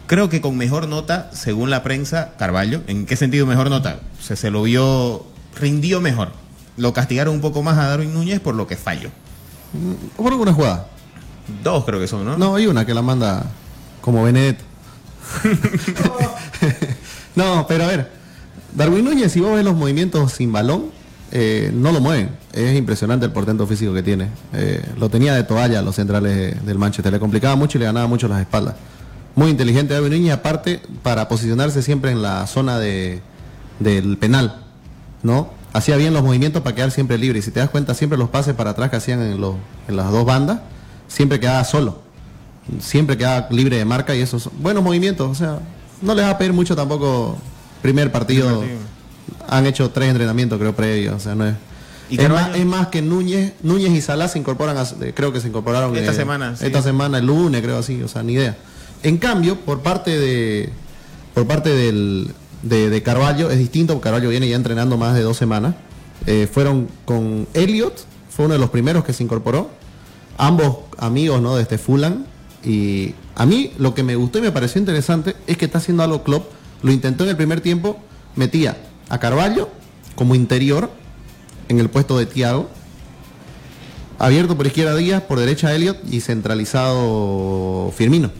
Creo 0.06 0.28
que 0.28 0.40
con 0.40 0.56
mejor 0.56 0.86
nota, 0.86 1.30
según 1.32 1.70
la 1.70 1.82
prensa, 1.82 2.32
Carballo. 2.38 2.82
¿En 2.86 3.06
qué 3.06 3.16
sentido 3.16 3.46
mejor 3.46 3.70
nota? 3.70 4.00
O 4.20 4.22
sea, 4.22 4.36
se 4.36 4.50
lo 4.50 4.62
vio, 4.62 5.24
rindió 5.58 6.00
mejor. 6.00 6.32
Lo 6.76 6.92
castigaron 6.92 7.34
un 7.34 7.40
poco 7.40 7.62
más 7.62 7.78
a 7.78 7.88
Darwin 7.88 8.12
Núñez 8.12 8.40
por 8.40 8.54
lo 8.54 8.66
que 8.66 8.76
falló. 8.76 9.10
Mm, 9.72 10.22
Por 10.22 10.32
alguna 10.32 10.52
jugada. 10.52 10.88
Dos 11.62 11.84
creo 11.84 12.00
que 12.00 12.06
son, 12.06 12.24
¿no? 12.24 12.36
No, 12.38 12.54
hay 12.56 12.66
una 12.66 12.84
que 12.86 12.94
la 12.94 13.02
manda 13.02 13.44
como 14.00 14.24
Benedetto. 14.24 14.64
no, 17.36 17.66
pero 17.66 17.84
a 17.84 17.86
ver, 17.88 18.10
Darwin 18.74 19.04
Núñez, 19.04 19.32
si 19.32 19.40
vos 19.40 19.54
ves 19.54 19.64
los 19.64 19.74
movimientos 19.74 20.32
sin 20.32 20.52
balón, 20.52 20.86
eh, 21.32 21.70
no 21.74 21.92
lo 21.92 22.00
mueven. 22.00 22.30
Es 22.52 22.76
impresionante 22.76 23.26
el 23.26 23.32
portento 23.32 23.66
físico 23.66 23.92
que 23.92 24.02
tiene. 24.02 24.28
Eh, 24.52 24.84
lo 24.98 25.08
tenía 25.08 25.34
de 25.34 25.42
toalla 25.44 25.82
los 25.82 25.96
centrales 25.96 26.36
de- 26.36 26.52
del 26.64 26.78
Manchester. 26.78 27.12
Le 27.12 27.18
complicaba 27.18 27.56
mucho 27.56 27.78
y 27.78 27.80
le 27.80 27.86
ganaba 27.86 28.06
mucho 28.06 28.28
las 28.28 28.40
espaldas. 28.40 28.74
Muy 29.34 29.50
inteligente 29.50 29.94
Darwin 29.94 30.12
Núñez, 30.12 30.32
aparte, 30.32 30.80
para 31.02 31.26
posicionarse 31.28 31.82
siempre 31.82 32.12
en 32.12 32.22
la 32.22 32.46
zona 32.46 32.78
de, 32.78 33.20
del 33.80 34.16
penal, 34.18 34.62
¿no? 35.22 35.50
hacía 35.72 35.96
bien 35.96 36.14
los 36.14 36.22
movimientos 36.22 36.62
para 36.62 36.76
quedar 36.76 36.92
siempre 36.92 37.18
libre. 37.18 37.40
Y 37.40 37.42
si 37.42 37.50
te 37.50 37.58
das 37.58 37.68
cuenta, 37.68 37.94
siempre 37.94 38.16
los 38.16 38.28
pases 38.28 38.54
para 38.54 38.70
atrás 38.70 38.90
que 38.90 38.96
hacían 38.96 39.20
en, 39.20 39.32
en 39.88 39.96
las 39.96 40.12
dos 40.12 40.24
bandas, 40.24 40.60
siempre 41.08 41.40
quedaba 41.40 41.64
solo. 41.64 42.00
Siempre 42.80 43.16
quedaba 43.16 43.48
libre 43.50 43.76
de 43.76 43.84
marca 43.84 44.14
y 44.14 44.20
esos 44.20 44.48
buenos 44.58 44.82
movimientos. 44.82 45.28
O 45.30 45.34
sea, 45.34 45.58
no 46.00 46.14
les 46.14 46.24
va 46.24 46.30
a 46.30 46.38
pedir 46.38 46.52
mucho 46.52 46.74
tampoco. 46.74 47.36
Primer 47.82 48.10
partido, 48.10 48.64
han 49.48 49.66
hecho 49.66 49.90
tres 49.90 50.08
entrenamientos, 50.08 50.58
creo, 50.58 50.74
previos. 50.74 51.14
O 51.16 51.20
sea, 51.20 51.34
no 51.34 51.46
es. 51.46 51.54
¿Y 52.08 52.20
es, 52.20 52.28
más, 52.30 52.54
es 52.56 52.64
más 52.66 52.88
que 52.88 53.02
Núñez, 53.02 53.54
Núñez 53.62 53.90
y 53.92 54.00
Salah 54.00 54.28
se 54.28 54.38
incorporan, 54.38 54.76
a- 54.76 54.86
creo 55.14 55.32
que 55.32 55.40
se 55.40 55.48
incorporaron 55.48 55.96
Esta 55.96 56.12
eh, 56.12 56.14
semana, 56.14 56.54
sí. 56.56 56.66
Esta 56.66 56.82
semana, 56.82 57.18
el 57.18 57.26
lunes, 57.26 57.62
creo 57.62 57.78
así, 57.78 58.02
o 58.02 58.08
sea, 58.08 58.22
ni 58.22 58.34
idea. 58.34 58.56
En 59.02 59.16
cambio, 59.18 59.56
por 59.60 59.80
parte 59.80 60.18
de 60.18 60.70
por 61.34 61.46
parte 61.46 61.70
del, 61.70 62.30
de, 62.62 62.90
de 62.90 63.02
Carvalho 63.02 63.50
es 63.50 63.58
distinto, 63.58 64.00
Carvalho 64.00 64.28
viene 64.28 64.48
ya 64.48 64.56
entrenando 64.56 64.96
más 64.96 65.14
de 65.14 65.22
dos 65.22 65.36
semanas. 65.36 65.74
Eh, 66.26 66.48
fueron 66.50 66.88
con 67.04 67.46
Elliot, 67.54 67.94
fue 68.30 68.44
uno 68.46 68.54
de 68.54 68.60
los 68.60 68.70
primeros 68.70 69.04
que 69.04 69.12
se 69.12 69.22
incorporó. 69.24 69.70
Ambos 70.38 70.76
amigos 70.98 71.40
¿no? 71.42 71.56
de 71.56 71.62
este 71.62 71.78
Fulham. 71.78 72.24
Y 72.64 73.14
a 73.34 73.46
mí 73.46 73.72
lo 73.78 73.94
que 73.94 74.02
me 74.02 74.16
gustó 74.16 74.38
y 74.38 74.42
me 74.42 74.52
pareció 74.52 74.78
interesante 74.78 75.36
es 75.46 75.56
que 75.56 75.66
está 75.66 75.78
haciendo 75.78 76.02
algo 76.02 76.22
Klopp. 76.22 76.50
Lo 76.82 76.92
intentó 76.92 77.24
en 77.24 77.30
el 77.30 77.36
primer 77.36 77.60
tiempo, 77.60 77.98
metía 78.36 78.76
a 79.08 79.18
Carvalho 79.18 79.68
como 80.14 80.34
interior 80.34 80.90
en 81.68 81.78
el 81.78 81.90
puesto 81.90 82.18
de 82.18 82.26
Thiago. 82.26 82.68
Abierto 84.18 84.56
por 84.56 84.66
izquierda 84.66 84.96
Díaz, 84.96 85.22
por 85.22 85.38
derecha 85.40 85.74
Elliot 85.74 85.98
y 86.10 86.20
centralizado 86.20 87.92
Firmino. 87.96 88.30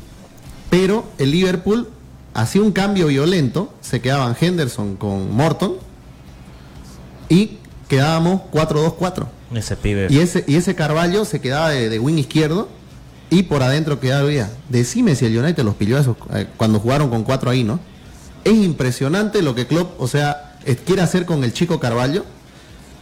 Pero 0.70 1.04
el 1.18 1.30
Liverpool 1.30 1.88
hacía 2.32 2.62
un 2.62 2.72
cambio 2.72 3.08
violento, 3.08 3.72
se 3.80 4.00
quedaban 4.00 4.36
Henderson 4.40 4.96
con 4.96 5.34
Morton 5.34 5.74
y 7.28 7.58
quedábamos 7.88 8.42
4-2-4. 8.52 9.26
Ese 9.54 9.76
pibe. 9.76 10.06
Y 10.10 10.18
ese, 10.18 10.44
y 10.46 10.56
ese 10.56 10.74
Carvalho 10.74 11.24
se 11.24 11.40
quedaba 11.40 11.70
de, 11.70 11.88
de 11.88 11.98
wing 11.98 12.18
izquierdo 12.18 12.68
y 13.34 13.42
por 13.42 13.64
adentro 13.64 13.98
quedaba 13.98 14.28
Díaz. 14.28 14.50
Decime 14.68 15.16
si 15.16 15.26
el 15.26 15.36
United 15.36 15.64
los 15.64 15.74
pilló 15.74 15.98
esos, 15.98 16.16
eh, 16.32 16.46
cuando 16.56 16.78
jugaron 16.78 17.10
con 17.10 17.24
cuatro 17.24 17.50
ahí, 17.50 17.64
¿no? 17.64 17.80
Es 18.44 18.54
impresionante 18.54 19.42
lo 19.42 19.56
que 19.56 19.66
Klopp, 19.66 20.00
o 20.00 20.06
sea, 20.06 20.56
quiere 20.86 21.02
hacer 21.02 21.26
con 21.26 21.42
el 21.42 21.52
chico 21.52 21.80
Carvalho. 21.80 22.24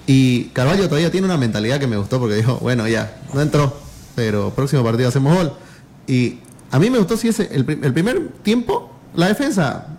Y 0.06 0.44
Carvalho 0.54 0.88
todavía 0.88 1.10
tiene 1.10 1.26
una 1.26 1.36
mentalidad 1.36 1.78
que 1.78 1.86
me 1.86 1.98
gustó 1.98 2.18
porque 2.18 2.34
dijo, 2.34 2.56
bueno, 2.62 2.88
ya, 2.88 3.20
no 3.34 3.42
entró, 3.42 3.76
pero 4.14 4.54
próximo 4.54 4.82
partido 4.82 5.10
hacemos 5.10 5.36
gol. 5.36 5.52
Y 6.06 6.38
a 6.70 6.78
mí 6.78 6.88
me 6.88 6.96
gustó 6.96 7.18
si 7.18 7.28
ese, 7.28 7.50
el 7.52 7.64
primer 7.66 8.30
tiempo, 8.42 8.90
la 9.14 9.28
defensa, 9.28 9.98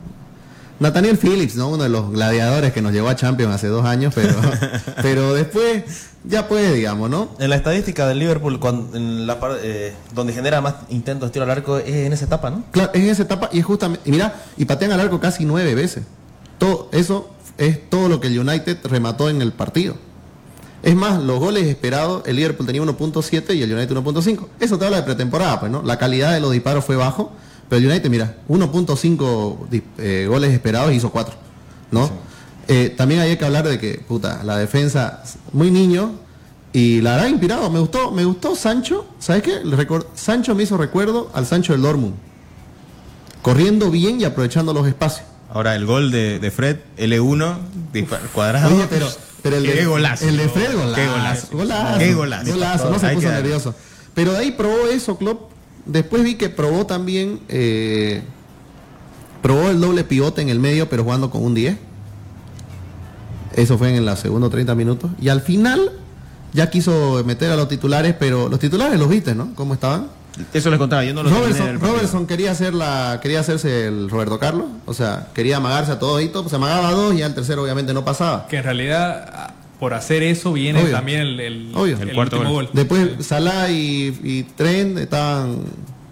Nathaniel 0.83 1.17
Phillips, 1.17 1.55
¿no? 1.55 1.69
Uno 1.69 1.83
de 1.83 1.89
los 1.89 2.11
gladiadores 2.11 2.73
que 2.73 2.81
nos 2.81 2.91
llevó 2.91 3.07
a 3.07 3.15
Champions 3.15 3.55
hace 3.55 3.67
dos 3.67 3.85
años, 3.85 4.13
pero, 4.13 4.35
pero 5.01 5.33
después 5.33 5.83
ya 6.25 6.49
puede, 6.49 6.73
digamos, 6.73 7.09
¿no? 7.09 7.29
En 7.39 7.49
la 7.49 7.55
estadística 7.55 8.05
del 8.05 8.19
Liverpool, 8.19 8.59
cuando, 8.59 8.97
en 8.97 9.25
la 9.25 9.39
eh, 9.61 9.93
donde 10.13 10.33
genera 10.33 10.59
más 10.59 10.75
intentos 10.89 11.29
de 11.29 11.33
tiro 11.33 11.45
al 11.45 11.51
arco, 11.51 11.77
es 11.77 11.87
en 11.87 12.11
esa 12.11 12.25
etapa, 12.25 12.49
¿no? 12.49 12.65
Claro, 12.71 12.91
es 12.93 13.01
en 13.01 13.09
esa 13.09 13.23
etapa 13.23 13.49
y 13.53 13.59
es 13.59 13.65
justamente, 13.65 14.07
y 14.09 14.11
mira, 14.11 14.35
y 14.57 14.65
patean 14.65 14.91
al 14.91 14.99
arco 14.99 15.21
casi 15.21 15.45
nueve 15.45 15.73
veces. 15.73 16.03
Todo 16.57 16.89
eso 16.91 17.31
es 17.57 17.89
todo 17.89 18.09
lo 18.09 18.19
que 18.19 18.27
el 18.27 18.37
United 18.37 18.79
remató 18.83 19.29
en 19.29 19.41
el 19.41 19.53
partido. 19.53 19.95
Es 20.81 20.95
más, 20.95 21.23
los 21.23 21.39
goles 21.39 21.65
esperados, 21.65 22.23
el 22.25 22.35
Liverpool 22.35 22.67
tenía 22.67 22.81
1.7 22.81 23.55
y 23.55 23.61
el 23.61 23.73
United 23.73 23.95
1.5. 23.95 24.47
Eso 24.59 24.77
te 24.77 24.83
habla 24.83 24.97
de 24.97 25.03
pretemporada, 25.03 25.61
pues, 25.61 25.71
¿no? 25.71 25.81
La 25.81 25.97
calidad 25.97 26.33
de 26.33 26.41
los 26.41 26.51
disparos 26.51 26.83
fue 26.83 26.97
bajo, 26.97 27.31
pero 27.69 27.79
el 27.81 27.87
United, 27.91 28.09
mira, 28.09 28.35
1.5 28.47 29.67
dis- 29.69 29.83
eh, 29.97 30.25
goles 30.29 30.51
esperados 30.53 30.93
hizo 30.93 31.09
4, 31.11 31.35
¿no? 31.91 32.09
Eh, 32.67 32.93
también 32.97 33.21
hay 33.21 33.35
que 33.37 33.45
hablar 33.45 33.67
de 33.67 33.77
que, 33.79 33.95
puta, 34.07 34.41
la 34.43 34.57
defensa, 34.57 35.21
muy 35.51 35.69
niño, 35.71 36.11
y 36.71 37.01
la 37.01 37.13
verdad 37.15 37.27
inspirado, 37.27 37.69
me 37.69 37.79
gustó, 37.79 38.11
me 38.11 38.23
gustó 38.25 38.55
Sancho, 38.55 39.05
¿sabes 39.19 39.43
qué? 39.43 39.61
Record- 39.63 40.07
Sancho 40.15 40.55
me 40.55 40.63
hizo 40.63 40.77
recuerdo 40.77 41.29
al 41.33 41.45
Sancho 41.45 41.73
del 41.73 41.81
Dortmund 41.81 42.15
corriendo 43.41 43.91
bien 43.91 44.21
y 44.21 44.23
aprovechando 44.23 44.73
los 44.73 44.87
espacios. 44.87 45.25
Ahora 45.51 45.75
el 45.75 45.85
gol 45.85 46.11
de, 46.11 46.39
de 46.39 46.51
Fred, 46.51 46.77
L1, 46.97 47.57
dispar- 47.93 48.21
cuadrado. 48.33 48.73
Oye, 48.75 48.87
pero, 48.89 49.07
pero 49.43 49.57
el, 49.57 49.65
Qué 49.65 49.73
de, 49.75 49.85
golazo. 49.85 50.27
el 50.27 50.37
de 50.37 50.49
Fred, 50.49 50.73
golazo. 50.75 50.95
Qué 50.95 51.07
golazo. 51.07 51.47
Golazo. 51.51 51.99
Qué 51.99 52.13
golazo. 52.13 52.51
Golazo, 52.53 52.89
no 52.89 52.99
se 52.99 53.09
puso 53.09 53.29
nervioso. 53.29 53.75
Pero 54.15 54.31
de 54.31 54.37
ahí 54.39 54.51
probó 54.51 54.87
eso, 54.87 55.17
Klopp. 55.17 55.51
Después 55.85 56.23
vi 56.23 56.35
que 56.35 56.49
probó 56.49 56.85
también, 56.85 57.39
eh, 57.49 58.23
probó 59.41 59.69
el 59.69 59.79
doble 59.79 60.03
pivote 60.03 60.41
en 60.41 60.49
el 60.49 60.59
medio, 60.59 60.89
pero 60.89 61.03
jugando 61.03 61.29
con 61.29 61.43
un 61.43 61.53
10. 61.53 61.77
Eso 63.55 63.77
fue 63.77 63.95
en 63.95 64.05
la 64.05 64.15
segunda 64.15 64.49
30 64.49 64.75
minutos. 64.75 65.11
Y 65.21 65.29
al 65.29 65.41
final 65.41 65.91
ya 66.53 66.69
quiso 66.69 67.23
meter 67.25 67.51
a 67.51 67.55
los 67.55 67.67
titulares, 67.67 68.15
pero 68.17 68.49
los 68.49 68.59
titulares 68.59 68.99
los 68.99 69.09
viste, 69.09 69.35
¿no? 69.35 69.53
¿Cómo 69.55 69.73
estaban? 69.73 70.07
Eso 70.53 70.69
les 70.71 70.79
contaba, 70.79 71.03
yo 71.03 71.13
no 71.13 71.21
lo 71.21 71.29
Robertson. 71.29 71.79
Robertson 71.79 72.25
quería 72.25 72.51
hacer 72.51 72.73
la, 72.73 73.19
quería 73.21 73.39
hacerse 73.39 73.87
el 73.87 74.09
Roberto 74.09 74.39
Carlos, 74.39 74.65
o 74.85 74.93
sea, 74.93 75.27
quería 75.33 75.57
amagarse 75.57 75.91
a 75.91 75.99
todo 75.99 76.19
y 76.21 76.29
todo, 76.29 76.49
se 76.49 76.55
amagaba 76.55 76.89
a 76.89 76.91
dos 76.91 77.13
y 77.13 77.21
al 77.21 77.35
tercero 77.35 77.61
obviamente 77.61 77.93
no 77.93 78.03
pasaba. 78.03 78.47
Que 78.47 78.57
en 78.57 78.63
realidad, 78.63 79.53
por 79.83 79.93
hacer 79.93 80.23
eso, 80.23 80.53
viene 80.53 80.81
Obvio. 80.81 80.91
también 80.91 81.19
el, 81.19 81.39
el, 81.41 81.71
Obvio. 81.75 81.97
el 81.99 82.07
El 82.07 82.15
cuarto 82.15 82.37
último 82.37 82.53
gol. 82.53 82.65
gol. 82.67 82.73
Después 82.73 83.09
Salah 83.19 83.69
y, 83.69 84.17
y 84.23 84.43
Trent 84.55 84.97
estaban 84.97 85.57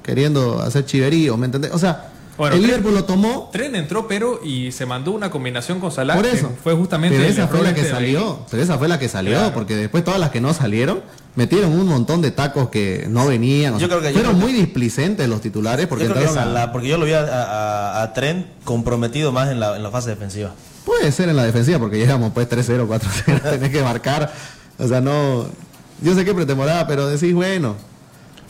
queriendo 0.04 0.62
hacer 0.62 0.86
chiveríos, 0.86 1.38
¿me 1.38 1.46
entendés? 1.46 1.72
O 1.72 1.78
sea, 1.80 2.10
Bueno, 2.38 2.54
el 2.58 2.62
Trent- 2.62 2.66
Liverpool 2.66 2.94
lo 2.96 3.04
tomó 3.06 3.50
Tren 3.54 3.74
entró, 3.76 4.10
pero 4.10 4.42
y 4.44 4.74
se 4.74 4.86
mandó 4.86 5.12
una 5.12 5.32
combinación 5.32 5.80
con 5.80 5.90
Salah. 5.90 6.16
por 6.16 6.26
que 6.26 6.32
eso. 6.36 6.52
Fue 6.62 6.74
justamente 6.74 7.16
pero 7.16 7.30
el 7.30 7.34
esa 7.34 7.48
fue 7.48 7.62
la 7.64 7.74
que 7.74 7.80
este 7.80 7.94
salió, 7.94 8.46
pero 8.52 8.62
esa 8.62 8.78
fue 8.78 8.90
la 8.90 9.00
que 9.00 9.08
salió, 9.08 9.32
Claro. 9.38 9.54
porque 9.54 9.78
después 9.78 10.04
todas 10.04 10.20
las 10.20 10.32
que 10.32 10.42
no 10.42 10.54
salieron 10.54 11.00
metieron 11.36 11.72
un 11.72 11.88
montón 11.88 12.22
de 12.22 12.32
tacos 12.32 12.68
que 12.68 13.06
no 13.10 13.26
venían. 13.28 13.76
Yo 13.76 13.80
sea, 13.80 13.88
creo 13.88 14.02
que- 14.02 14.08
yo 14.10 14.16
fueron 14.16 14.36
que- 14.36 14.42
muy 14.42 14.52
displicentes 14.52 15.30
los 15.30 15.40
titulares 15.40 15.88
porque 15.88 16.04
yo 16.04 16.12
creo 16.12 16.24
que 16.24 16.28
entraron 16.28 16.50
a- 16.52 16.54
Salah, 16.60 16.72
porque 16.74 16.90
yo 16.90 16.98
lo 16.98 17.06
vi 17.06 17.14
a, 17.14 17.22
a, 17.22 18.02
a- 18.04 18.14
Trent 18.14 18.48
comprometido 18.66 19.32
más 19.32 19.50
en 19.50 19.62
la, 19.62 19.78
en 19.78 19.84
la 19.84 19.92
fase 19.92 20.10
defensiva. 20.10 20.52
Puede 20.86 21.12
ser 21.12 21.30
en 21.30 21.36
la 21.36 21.44
defensiva 21.44 21.80
porque 21.80 21.98
llegamos 21.98 22.32
pues 22.34 22.50
3-0, 22.50 22.88
4-0, 22.88 23.42
tenés 23.52 23.70
que 23.70 23.82
marcar. 23.84 24.32
O 24.80 24.88
sea, 24.88 25.02
no. 25.02 25.46
Yo 26.02 26.16
sé 26.16 26.26
que 26.26 26.34
pretemporada, 26.34 26.88
pero 26.88 27.08
decís, 27.08 27.34
bueno. 27.34 27.76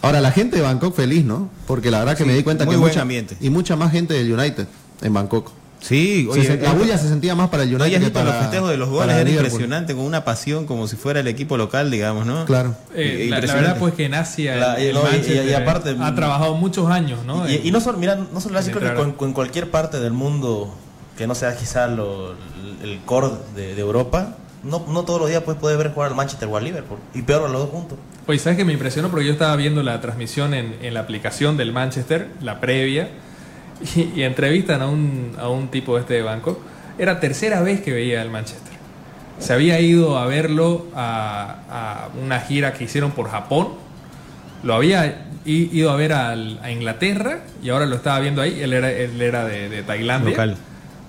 Ahora, 0.03 0.19
la 0.19 0.31
gente 0.31 0.55
de 0.55 0.63
Bangkok 0.63 0.95
feliz, 0.95 1.23
¿no? 1.25 1.49
Porque 1.67 1.91
la 1.91 1.99
verdad 1.99 2.17
que 2.17 2.23
Sí, 2.23 2.29
me 2.29 2.35
di 2.35 2.41
cuenta 2.41 2.65
muy 2.65 2.73
que 2.73 2.79
buen 2.79 2.89
mucha, 2.91 3.01
ambiente. 3.03 3.37
y 3.39 3.49
mucha 3.51 3.75
más 3.75 3.91
gente 3.91 4.15
del 4.15 4.33
United 4.33 4.65
en 5.03 5.13
Bangkok. 5.13 5.51
Sí, 5.79 6.27
oye, 6.29 6.57
la 6.61 6.73
bulla 6.73 6.97
se 6.97 7.07
sentía 7.07 7.33
más 7.35 7.49
para 7.49 7.63
el 7.63 7.69
No 7.71 7.77
United 7.77 7.97
hayas 7.97 8.03
que 8.09 8.11
para 8.13 8.25
los 8.25 8.35
festejos 8.35 8.69
de 8.69 8.77
los 8.77 8.89
goles, 8.89 9.15
era 9.15 9.29
impresionante, 9.29 9.95
con 9.95 10.05
una 10.05 10.23
pasión 10.23 10.65
como 10.67 10.87
si 10.87 10.95
fuera 10.95 11.19
el 11.21 11.27
equipo 11.27 11.57
local, 11.57 11.89
digamos, 11.91 12.25
¿no? 12.27 12.45
Claro. 12.45 12.75
Eh, 12.95 13.27
la, 13.29 13.39
verdad, 13.41 13.77
pues 13.79 13.93
que 13.95 14.05
en 14.05 14.13
Asia 14.13 14.55
La- 14.57 14.75
el- 14.75 14.89
el 14.89 14.93
no, 14.95 15.01
y- 15.01 15.03
y- 15.03 15.15
y 15.15 15.35
Manchester 15.35 15.55
aparte- 15.55 15.95
ha 15.99 16.15
trabajado 16.15 16.53
muchos 16.55 16.89
años, 16.89 17.25
¿no? 17.25 17.49
Y, 17.49 17.71
no 17.71 17.81
solo, 17.81 17.97
mira, 17.97 18.15
no 18.15 18.39
solo 18.41 18.57
así, 18.59 18.67
en 18.69 18.73
creo 18.77 18.81
que 18.81 18.87
entrar. 18.89 19.05
con, 19.07 19.13
con 19.15 19.33
cualquier 19.33 19.69
parte 19.71 19.99
del 19.99 20.13
mundo 20.13 20.71
que 21.17 21.27
no 21.27 21.35
sea 21.35 21.55
quizá 21.55 21.87
lo- 21.87 22.31
el 22.83 22.99
core 23.05 23.29
de, 23.55 23.75
de 23.75 23.81
Europa, 23.81 24.35
no, 24.63 24.85
no 24.89 25.03
todos 25.03 25.19
los 25.19 25.29
días 25.29 25.43
puedes 25.43 25.77
ver 25.77 25.91
jugar 25.93 26.09
al 26.11 26.15
Manchester 26.15 26.47
o 26.49 26.57
al 26.57 26.63
Liverpool. 26.63 26.99
Y 27.13 27.21
peor 27.23 27.45
a 27.45 27.47
los 27.49 27.61
dos 27.61 27.69
juntos. 27.71 27.97
Oye, 28.27 28.37
¿sabes 28.39 28.57
que 28.57 28.65
me 28.65 28.73
impresionó? 28.73 29.09
Porque 29.09 29.25
yo 29.25 29.31
estaba 29.33 29.55
viendo 29.55 29.81
la 29.83 29.99
transmisión 30.01 30.53
en, 30.53 30.75
en 30.81 30.93
la 30.93 30.99
aplicación 31.01 31.57
del 31.57 31.71
Manchester, 31.73 32.27
la 32.41 32.59
previa, 32.59 33.09
y, 33.95 34.19
y 34.19 34.23
entrevistan 34.23 34.81
a 34.81 34.87
un, 34.87 35.35
a 35.39 35.49
un 35.49 35.69
tipo 35.69 35.97
este 35.97 36.13
de 36.15 36.21
Bangkok. 36.21 36.59
Era 36.99 37.19
tercera 37.19 37.61
vez 37.61 37.81
que 37.81 37.91
veía 37.91 38.21
el 38.21 38.29
Manchester. 38.29 38.71
Se 39.39 39.53
había 39.53 39.79
ido 39.79 40.19
a 40.19 40.27
verlo 40.27 40.85
a, 40.95 41.55
a 41.69 42.09
una 42.23 42.39
gira 42.41 42.73
que 42.73 42.83
hicieron 42.83 43.11
por 43.11 43.29
Japón. 43.31 43.69
Lo 44.61 44.75
había 44.75 45.25
ido 45.45 45.89
a 45.89 45.95
ver 45.95 46.13
al- 46.13 46.59
a 46.61 46.69
Inglaterra 46.69 47.39
y 47.63 47.69
ahora 47.69 47.87
lo 47.87 47.95
estaba 47.95 48.19
viendo 48.19 48.43
ahí. 48.43 48.61
Él 48.61 48.73
era, 48.73 48.91
él 48.91 49.19
era 49.19 49.45
de, 49.45 49.69
de 49.69 49.81
Tailandia. 49.81 50.29
Local. 50.29 50.57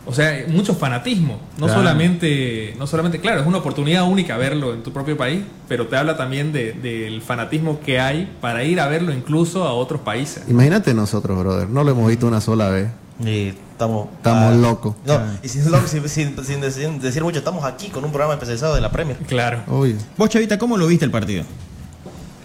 O 0.04 0.12
sea, 0.12 0.44
mucho 0.48 0.74
fanatismo. 0.74 1.38
No 1.58 1.66
Claro. 1.66 1.80
solamente, 1.80 2.74
no 2.78 2.86
solamente, 2.86 3.20
claro, 3.20 3.40
es 3.40 3.46
una 3.46 3.58
oportunidad 3.58 4.02
única 4.04 4.36
verlo 4.36 4.74
en 4.74 4.82
tu 4.82 4.92
propio 4.92 5.16
país, 5.16 5.42
pero 5.68 5.86
te 5.86 5.96
habla 5.96 6.16
también 6.16 6.52
de- 6.52 6.72
del 6.72 7.22
fanatismo 7.22 7.78
que 7.80 8.00
hay 8.00 8.30
para 8.40 8.64
ir 8.64 8.80
a 8.80 8.88
verlo 8.88 9.12
incluso 9.12 9.64
a 9.64 9.72
otros 9.72 10.00
países. 10.00 10.42
Imagínate 10.48 10.92
nosotros, 10.92 11.38
brother. 11.38 11.68
No 11.68 11.84
lo 11.84 11.92
hemos 11.92 12.08
visto 12.08 12.26
una 12.26 12.40
sola 12.40 12.68
vez. 12.70 12.88
Y 13.24 13.48
estamos... 13.72 14.08
Estamos 14.16 14.52
ah, 14.52 14.56
locos. 14.56 14.96
No, 15.06 15.20
y 15.42 15.48
sin, 15.48 15.62
sin- 15.86 16.08
sin- 16.08 16.44
sin 16.44 16.60
decir, 16.60 16.88
decir 17.00 17.22
mucho, 17.22 17.38
estamos 17.38 17.64
aquí 17.64 17.88
con 17.88 18.04
un 18.04 18.10
programa 18.10 18.34
especializado 18.34 18.74
de 18.74 18.80
la 18.80 18.90
Premier. 18.90 19.16
Claro. 19.28 19.60
Obvio. 19.68 19.94
Vos, 20.16 20.28
Chavita, 20.30 20.58
¿cómo 20.58 20.76
lo 20.76 20.88
viste 20.88 21.04
el 21.04 21.10
partido? 21.12 21.44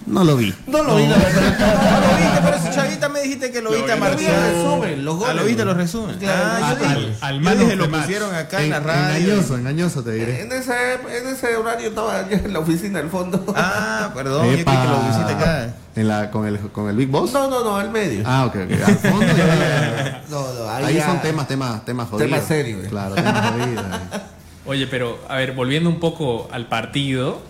No 0.07 0.23
lo 0.23 0.37
vi. 0.37 0.53
No 0.67 0.83
lo 0.83 0.95
vi, 0.95 1.05
la 1.05 1.17
verdad. 1.17 1.59
No 1.59 2.07
lo 2.07 2.17
viste, 2.17 2.41
por 2.41 2.53
eso 2.53 2.67
Chavita 2.73 3.09
me 3.09 3.21
dijiste 3.21 3.51
que 3.51 3.61
lo 3.61 3.71
viste 3.71 3.91
a 3.91 3.95
Lo 3.97 4.01
vi 4.05 4.09
Marcial. 4.09 4.53
resumen, 4.53 5.05
los 5.05 5.15
Ah, 5.15 5.17
goles. 5.19 5.35
lo 5.35 5.43
viste 5.45 5.65
los 5.65 5.77
resúmenes. 5.77 6.17
Claro. 6.17 6.43
Ah, 6.45 6.59
yo 6.59 6.65
Al- 6.87 6.95
dije, 6.95 7.15
al 7.21 7.35
yo 7.35 7.41
man 7.41 7.59
dije, 7.59 7.73
of 7.73 7.79
lo 7.79 7.91
pusieron 7.91 8.33
acá 8.35 8.57
en 8.59 8.63
En- 8.65 8.69
la 8.71 8.79
radio. 8.79 9.17
engañoso, 9.33 9.57
engañoso 9.57 10.03
te 10.03 10.11
diré. 10.13 10.41
En 10.43 10.51
ese, 10.53 10.93
en 10.93 11.27
ese 11.27 11.55
horario 11.57 11.89
estaba 11.89 12.27
yo 12.29 12.37
en 12.37 12.53
la 12.53 12.59
oficina 12.59 12.99
del 12.99 13.09
fondo. 13.09 13.43
Ah, 13.57 14.11
perdón, 14.15 14.43
que 14.49 14.63
lo 14.63 14.99
visité 15.07 15.33
acá. 15.33 15.73
En 15.95 16.07
la, 16.07 16.31
con, 16.31 16.45
el, 16.47 16.57
con 16.71 16.89
el 16.89 16.95
Big 16.95 17.09
Boss. 17.09 17.33
No, 17.33 17.49
no, 17.49 17.63
no, 17.63 17.75
al 17.77 17.89
medio. 17.91 18.23
Ah, 18.25 18.45
ok, 18.45 18.55
ok. 18.65 18.81
Al 18.87 18.95
fondo 18.97 19.25
ya- 19.25 20.21
No, 20.29 20.53
no, 20.53 20.69
Ahí 20.69 20.95
ya- 20.95 21.05
son 21.05 21.21
temas, 21.21 21.47
temas, 21.47 21.83
temas 21.83 22.07
jodidos. 22.07 22.29
Temas 22.31 22.47
serios. 22.47 22.87
Claro, 22.87 23.15
temas 23.15 23.51
jodidos. 23.51 23.85
eh. 23.85 24.19
Oye, 24.65 24.87
pero 24.87 25.19
a 25.27 25.35
ver, 25.35 25.53
volviendo 25.53 25.89
un 25.89 25.99
poco 25.99 26.47
al 26.51 26.67
partido, 26.67 27.41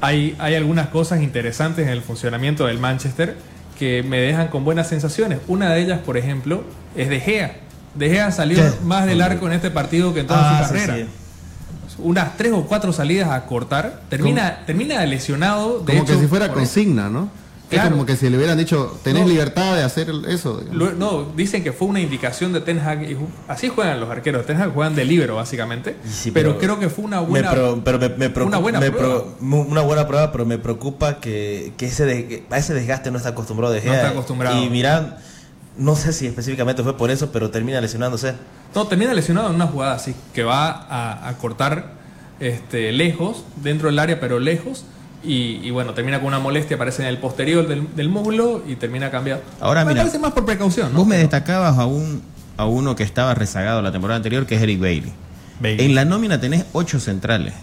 hay, 0.00 0.36
hay 0.38 0.54
algunas 0.54 0.88
cosas 0.88 1.22
interesantes 1.22 1.86
en 1.86 1.92
el 1.92 2.02
funcionamiento 2.02 2.66
del 2.66 2.78
Manchester 2.78 3.36
que 3.78 4.02
me 4.02 4.18
dejan 4.18 4.48
con 4.48 4.64
buenas 4.64 4.88
sensaciones. 4.88 5.38
Una 5.48 5.70
de 5.72 5.80
ellas, 5.82 6.00
por 6.00 6.16
ejemplo, 6.16 6.64
es 6.94 7.08
De 7.08 7.20
Gea. 7.20 7.56
De 7.94 8.08
Gea 8.10 8.30
salió 8.30 8.56
¿Qué? 8.58 8.70
más 8.84 9.06
del 9.06 9.20
arco 9.22 9.46
en 9.46 9.52
este 9.54 9.70
partido 9.70 10.12
que 10.14 10.20
en 10.20 10.26
toda 10.26 10.60
Ah, 10.60 10.66
su 10.66 10.72
carrera. 10.74 10.96
sí. 10.96 11.06
Unas 11.98 12.36
tres 12.36 12.52
o 12.52 12.64
cuatro 12.66 12.92
salidas 12.92 13.30
a 13.30 13.46
cortar. 13.46 14.02
Termina, 14.10 14.64
termina 14.66 15.04
lesionado. 15.06 15.78
De 15.80 15.92
Como 15.94 16.04
hecho, 16.04 16.14
que 16.14 16.20
si 16.20 16.26
fuera 16.26 16.48
consigna, 16.48 17.08
¿no? 17.08 17.30
Claro. 17.68 17.88
Es 17.88 17.90
como 17.94 18.06
que 18.06 18.14
si 18.16 18.30
le 18.30 18.36
hubieran 18.36 18.56
dicho, 18.56 18.96
tenés 19.02 19.22
No. 19.24 19.28
libertad 19.28 19.74
de 19.74 19.82
hacer 19.82 20.08
eso. 20.28 20.62
Lo- 20.72 20.92
no, 20.92 21.24
dicen 21.36 21.64
que 21.64 21.72
fue 21.72 21.88
una 21.88 21.98
indicación 22.00 22.52
de 22.52 22.60
Ten 22.60 22.78
Hag. 22.78 23.10
y 23.10 23.16
así 23.48 23.68
juegan 23.68 23.98
los 23.98 24.08
arqueros. 24.08 24.46
Ten 24.46 24.60
Hag 24.62 24.72
juegan 24.72 24.94
de 24.94 25.04
libero, 25.04 25.34
básicamente. 25.34 25.96
Sí, 26.08 26.30
pero, 26.30 26.50
pero 26.50 26.60
creo 26.60 26.78
que 26.78 26.88
fue 26.88 27.04
una 27.04 27.20
Me 27.22 27.26
buena. 27.26 27.50
pro- 27.50 27.80
pero 27.84 27.98
me, 27.98 28.08
me 28.10 28.30
preocupa- 28.30 28.46
una 28.46 28.58
buena 28.58 28.78
me 28.78 28.90
prueba. 28.92 29.24
pro- 29.24 29.36
una 29.68 29.80
buena 29.80 30.06
prueba, 30.06 30.30
pero 30.30 30.46
me 30.46 30.58
preocupa 30.58 31.18
que, 31.18 31.72
que 31.76 31.86
ese 31.86 32.04
de- 32.04 32.26
que 32.28 32.44
a 32.50 32.56
ese 32.58 32.72
desgaste 32.72 33.10
no 33.10 33.16
está 33.18 33.30
acostumbrado 33.30 33.72
de 33.74 33.82
No 33.82 33.92
está 33.94 34.08
acostumbrado. 34.10 34.62
Y 34.62 34.70
mirá, 34.70 35.18
no 35.76 35.96
sé 35.96 36.12
si 36.12 36.26
específicamente 36.28 36.84
fue 36.84 36.96
por 36.96 37.10
eso, 37.10 37.32
pero 37.32 37.50
termina 37.50 37.80
lesionándose. 37.80 38.34
No, 38.76 38.86
termina 38.86 39.12
lesionado 39.12 39.48
en 39.48 39.56
una 39.56 39.66
jugada 39.66 39.94
así, 39.94 40.14
que 40.32 40.44
va 40.44 40.68
a, 40.70 41.28
a 41.28 41.36
cortar 41.38 41.94
este, 42.38 42.92
lejos, 42.92 43.44
dentro 43.62 43.88
del 43.88 43.98
área, 43.98 44.20
pero 44.20 44.38
lejos. 44.38 44.84
Y, 45.26 45.60
y 45.62 45.70
bueno, 45.70 45.92
termina 45.92 46.18
con 46.18 46.28
una 46.28 46.38
molestia, 46.38 46.76
aparece 46.76 47.02
en 47.02 47.08
el 47.08 47.18
posterior 47.18 47.66
del, 47.66 47.88
del 47.96 48.08
muslo 48.08 48.62
y 48.66 48.76
termina 48.76 49.10
cambiado. 49.10 49.42
Ahora, 49.60 49.84
me 49.84 49.90
mira, 49.92 50.02
parece 50.02 50.18
más 50.20 50.32
por 50.32 50.44
precaución. 50.44 50.92
¿no? 50.92 50.98
Vos 51.00 51.06
me 51.08 51.16
destacabas 51.18 51.78
a, 51.78 51.86
un, 51.86 52.22
a 52.56 52.64
uno 52.66 52.94
que 52.94 53.02
estaba 53.02 53.34
rezagado 53.34 53.82
la 53.82 53.90
temporada 53.92 54.16
anterior, 54.16 54.46
que 54.46 54.54
es 54.54 54.62
Eric 54.62 54.78
Bailey. 54.80 55.12
Bailey. 55.60 55.86
En 55.86 55.94
la 55.94 56.04
nómina 56.04 56.40
tenés 56.40 56.64
ocho 56.72 57.00
centrales, 57.00 57.54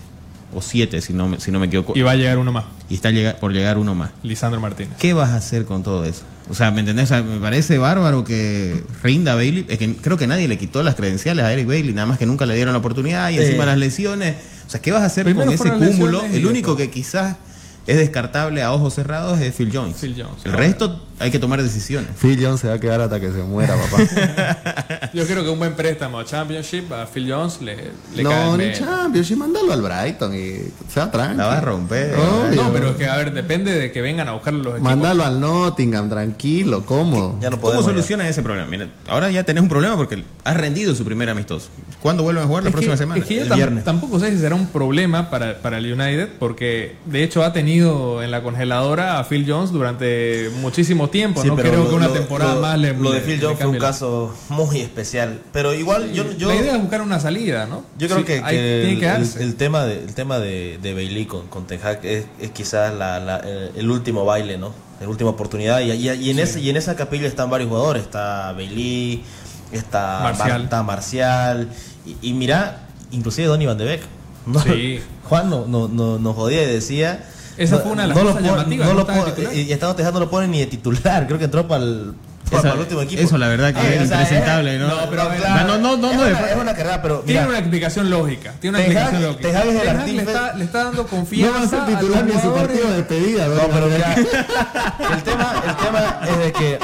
o 0.54 0.62
siete 0.62 1.02
si 1.02 1.14
no 1.14 1.40
si 1.40 1.52
no 1.52 1.60
me 1.60 1.68
equivoco, 1.68 1.94
Y 1.96 2.02
va 2.02 2.12
a 2.12 2.16
llegar 2.16 2.38
uno 2.38 2.52
más, 2.52 2.66
y 2.90 2.96
está 2.96 3.12
llega- 3.12 3.36
por 3.38 3.54
llegar 3.54 3.78
uno 3.78 3.96
más. 3.96 4.12
Lisandro 4.24 4.60
Martínez. 4.60 4.94
¿Qué 5.00 5.14
vas 5.14 5.30
a 5.30 5.38
hacer 5.38 5.64
con 5.66 5.84
todo 5.84 6.04
eso? 6.06 6.24
O 6.50 6.54
sea, 6.56 6.72
¿me 6.72 6.82
entendés? 6.82 7.06
O 7.06 7.08
sea, 7.08 7.24
me 7.24 7.40
parece 7.40 7.78
bárbaro 7.78 8.26
que 8.26 8.84
rinda 9.02 9.36
Bailey. 9.36 9.66
Es 9.70 9.78
que 9.78 9.96
creo 9.96 10.18
que 10.18 10.28
nadie 10.28 10.50
le 10.50 10.58
quitó 10.58 10.84
las 10.84 10.96
credenciales 10.96 11.46
a 11.46 11.54
Eric 11.54 11.66
Bailey, 11.68 11.94
nada 11.94 12.06
más 12.08 12.18
que 12.18 12.26
nunca 12.26 12.46
le 12.46 12.56
dieron 12.56 12.74
la 12.74 12.80
oportunidad 12.80 13.30
y 13.30 13.38
encima 13.38 13.66
las 13.66 13.78
lesiones. 13.78 14.36
O 14.68 14.70
sea, 14.70 14.82
¿qué 14.82 14.92
vas 14.92 15.04
a 15.04 15.06
hacer 15.06 15.24
Primero 15.24 15.46
con 15.46 15.54
ese 15.54 15.72
cúmulo? 15.72 16.24
El 16.26 16.46
único 16.46 16.76
que 16.76 16.90
quizás 16.90 17.38
es 17.88 17.98
descartable 17.98 18.62
a 18.62 18.72
ojos 18.72 18.94
cerrados 18.94 19.40
es 19.40 19.56
Phil 19.56 19.70
Jones. 19.74 19.98
Phil 20.00 20.16
Jones. 20.18 20.46
El 20.46 20.54
resto 20.54 21.02
hay 21.20 21.32
que 21.32 21.40
tomar 21.40 21.62
decisiones. 21.62 22.10
Phil 22.20 22.38
Jones 22.44 22.60
se 22.62 22.68
va 22.68 22.74
a 22.76 22.80
quedar 22.80 23.00
hasta 23.02 23.20
que 23.20 23.32
se 23.32 23.44
muera, 23.44 23.76
papá. 23.76 25.10
Yo 25.14 25.26
creo 25.26 25.44
que 25.44 25.50
un 25.50 25.60
buen 25.60 25.74
préstamo 25.74 26.20
a 26.20 26.26
Championship 26.26 26.92
a 26.92 27.06
Phil 27.06 27.32
Jones 27.32 27.62
le, 27.62 27.76
le 28.16 28.24
cae 28.24 28.46
no, 28.46 28.58
ni 28.58 28.66
bien. 28.66 28.80
Champions, 28.80 29.28
sí, 29.28 29.36
mándalo 29.36 29.72
al 29.74 29.82
Brighton 29.82 30.34
y 30.36 30.56
sea 30.92 31.10
tranquilo. 31.12 31.44
La 31.44 31.48
va 31.48 31.58
a 31.58 31.62
romper. 31.62 32.16
Obvio. 32.16 32.64
No, 32.64 32.74
pero 32.74 32.90
es 32.92 32.96
que, 32.96 33.08
a 33.08 33.16
ver, 33.18 33.32
depende 33.34 33.74
de 33.74 33.92
que 33.92 34.02
vengan 34.02 34.28
a 34.28 34.34
buscarlo 34.34 34.60
los 34.64 34.74
equipos. 34.74 34.90
Mándalo 34.90 35.24
al 35.24 35.40
Nottingham, 35.40 36.10
tranquilo, 36.10 36.86
cómodo. 36.86 37.38
Ya 37.40 37.50
no 37.50 37.58
¿Cómo 37.58 37.62
podemos. 37.62 37.86
solucionan 37.86 38.28
ese 38.28 38.42
problema? 38.42 38.68
Mira, 38.70 38.88
ahora 39.08 39.30
ya 39.32 39.44
tenés 39.44 39.62
un 39.64 39.70
problema 39.70 39.96
porque 39.96 40.24
has 40.44 40.58
rendido 40.58 40.94
su 40.96 41.06
primer 41.06 41.30
amistoso. 41.30 41.70
¿Cuándo 42.02 42.24
vuelven 42.24 42.44
a 42.44 42.48
jugar? 42.48 42.64
La 42.64 42.70
Es 42.70 42.74
próxima 42.74 42.94
que- 42.96 42.98
semana. 42.98 43.22
es 43.22 43.28
que 43.28 43.42
el 43.42 43.50
tam- 43.50 43.56
viernes. 43.56 43.84
tampoco 43.84 44.20
sé 44.20 44.32
si 44.32 44.40
será 44.40 44.56
un 44.56 44.68
problema 44.68 45.30
para, 45.30 45.60
para 45.60 45.78
el 45.78 45.92
United, 45.94 46.30
porque 46.40 46.96
de 47.06 47.24
hecho 47.24 47.44
ha 47.44 47.54
tenido 47.54 48.22
en 48.24 48.32
la 48.32 48.42
congeladora 48.44 49.20
a 49.20 49.24
Phil 49.24 49.46
Jones 49.48 49.72
durante 49.72 50.50
muchísimo 50.62 51.03
tiempo. 51.10 51.42
Sí, 51.42 51.48
no 51.48 51.56
pero 51.56 51.70
creo 51.70 51.84
lo- 51.84 51.90
que 51.90 51.96
una 51.96 52.08
lo- 52.08 52.14
temporada 52.14 52.56
lo- 52.56 52.62
más 52.62 52.78
le. 52.80 52.94
Lo 52.94 53.12
de 53.12 53.22
Phil 53.22 53.40
Jones 53.42 53.58
fue 53.60 53.68
un 53.68 53.78
caso 53.80 54.34
muy 54.50 54.80
especial. 54.82 55.42
Pero 55.52 55.74
igual, 55.74 56.12
yo, 56.14 56.32
yo, 56.38 56.48
la 56.50 56.56
idea 56.56 56.76
es 56.76 56.82
buscar 56.82 57.02
una 57.02 57.20
salida, 57.20 57.66
¿no? 57.66 57.84
yo 57.98 58.08
creo 58.08 58.20
Sí, 58.20 58.26
que, 58.26 58.34
hay- 58.44 58.56
que 58.58 58.84
tiene 58.98 59.00
que 59.00 59.44
el, 59.44 59.56
tema 59.56 59.84
de, 59.86 59.94
el 60.04 60.14
tema 60.14 60.40
de, 60.40 60.80
de 60.82 60.94
Bailey 60.94 61.26
con, 61.26 61.48
con 61.48 61.66
Ten 61.68 61.80
Hag 61.84 62.06
es, 62.06 62.26
es 62.40 62.52
quizás 62.52 62.94
la, 62.94 63.20
la- 63.20 63.38
el, 63.40 63.72
el 63.76 63.90
último 63.92 64.26
baile, 64.26 64.58
¿no? 64.58 64.74
La 65.02 65.08
última 65.10 65.32
oportunidad. 65.32 65.80
Y, 65.82 65.92
y- 65.92 66.10
y 66.10 66.30
en 66.30 66.40
ese, 66.40 66.60
y 66.62 66.70
en 66.70 66.78
esa 66.78 66.96
capilla 66.96 67.28
están 67.28 67.50
varios 67.50 67.70
jugadores. 67.70 68.04
Está 68.04 68.54
Bailey, 68.54 69.24
está 69.72 70.20
Marcial. 70.24 70.64
Está 70.64 70.84
Marcial. 70.84 71.70
Y, 72.06 72.30
y 72.30 72.34
mira, 72.34 72.88
inclusive 73.12 73.48
Donny 73.48 73.66
Van 73.66 73.78
de 73.78 73.86
Beek. 73.86 74.02
No. 74.46 74.60
Juan 75.30 75.50
no, 75.50 75.66
no, 75.68 75.88
no- 75.88 76.20
nos 76.20 76.36
jodía 76.36 76.64
y 76.64 76.68
decía... 76.68 77.30
Esa 77.58 77.76
no- 77.78 77.82
fue 77.82 77.92
una 77.92 78.02
de 78.04 78.08
las 78.10 78.18
no 78.18 78.24
lo 78.24 78.30
cosas 78.32 78.44
pon- 78.48 78.52
llamativas, 78.58 78.88
no 78.88 78.94
no 78.94 79.00
lo 79.00 79.08
pon- 79.08 79.34
y, 79.54 79.72
estando 79.72 79.96
Tejada 79.96 80.14
no 80.14 80.20
lo 80.22 80.30
pone 80.30 80.48
ni 80.48 80.60
de 80.60 80.66
titular. 80.68 81.28
Creo 81.28 81.38
que 81.38 81.46
entró 81.46 81.68
para 81.68 81.84
el, 81.84 82.14
para 82.50 82.60
Esa- 82.60 82.74
el 82.74 82.80
último 82.80 83.02
equipo. 83.02 83.22
Eso 83.22 83.38
la 83.38 83.48
verdad 83.48 83.74
que 83.74 83.80
Ah, 83.80 83.94
es 83.94 84.02
o 84.02 84.06
sea, 84.08 84.22
impresentable, 84.22 84.80
¿no? 84.80 84.88
no, 84.88 85.10
pero 85.10 85.30
ver, 85.30 85.40
no, 85.40 85.78
no, 85.78 85.98
no, 85.98 86.12
es, 86.12 86.18
no, 86.18 86.22
una, 86.26 86.50
es 86.50 86.56
una 86.58 86.74
carrera, 86.74 87.02
pero 87.02 87.20
Tiene 87.20 87.42
mira, 87.42 87.50
una 87.50 87.60
explicación 87.60 88.10
lógica. 88.10 88.54
Tiene 88.60 88.78
una 88.78 88.86
explicación 88.86 89.24
lógica. 89.24 89.48
Hag 89.60 89.68
es 89.68 89.74
el 89.76 89.78
Hag 89.78 89.84
le 89.84 90.00
artífice. 90.02 90.24
está, 90.24 90.54
le 90.56 90.64
está 90.66 90.84
dando 90.86 91.04
No 91.04 91.08
confianza. 91.10 91.58
va 91.60 91.64
a 91.64 91.68
ser 91.88 91.96
titular 92.00 92.26
ni 92.26 92.32
en 92.34 92.42
su 92.42 92.54
partido 92.54 92.90
de 92.90 92.98
despedida. 92.98 93.48
No, 93.48 93.62
pero 93.72 93.88
mira, 93.88 94.16
el 95.14 95.24
tema, 95.24 95.64
el 95.68 95.76
tema 95.76 96.20
es 96.30 96.38
de 96.40 96.52
que 96.54 96.80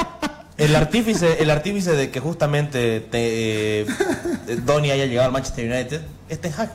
el 0.58 0.76
artífice, 0.76 1.42
el 1.42 1.50
artífice 1.50 1.92
de 1.92 2.10
que 2.10 2.20
justamente 2.20 3.00
te, 3.00 3.80
eh, 3.80 3.86
Donny 4.64 4.90
haya 4.90 5.06
llegado 5.06 5.26
al 5.26 5.32
Manchester 5.32 5.70
United 5.70 6.00
es 6.28 6.40
Ten 6.40 6.52
Hag. 6.56 6.70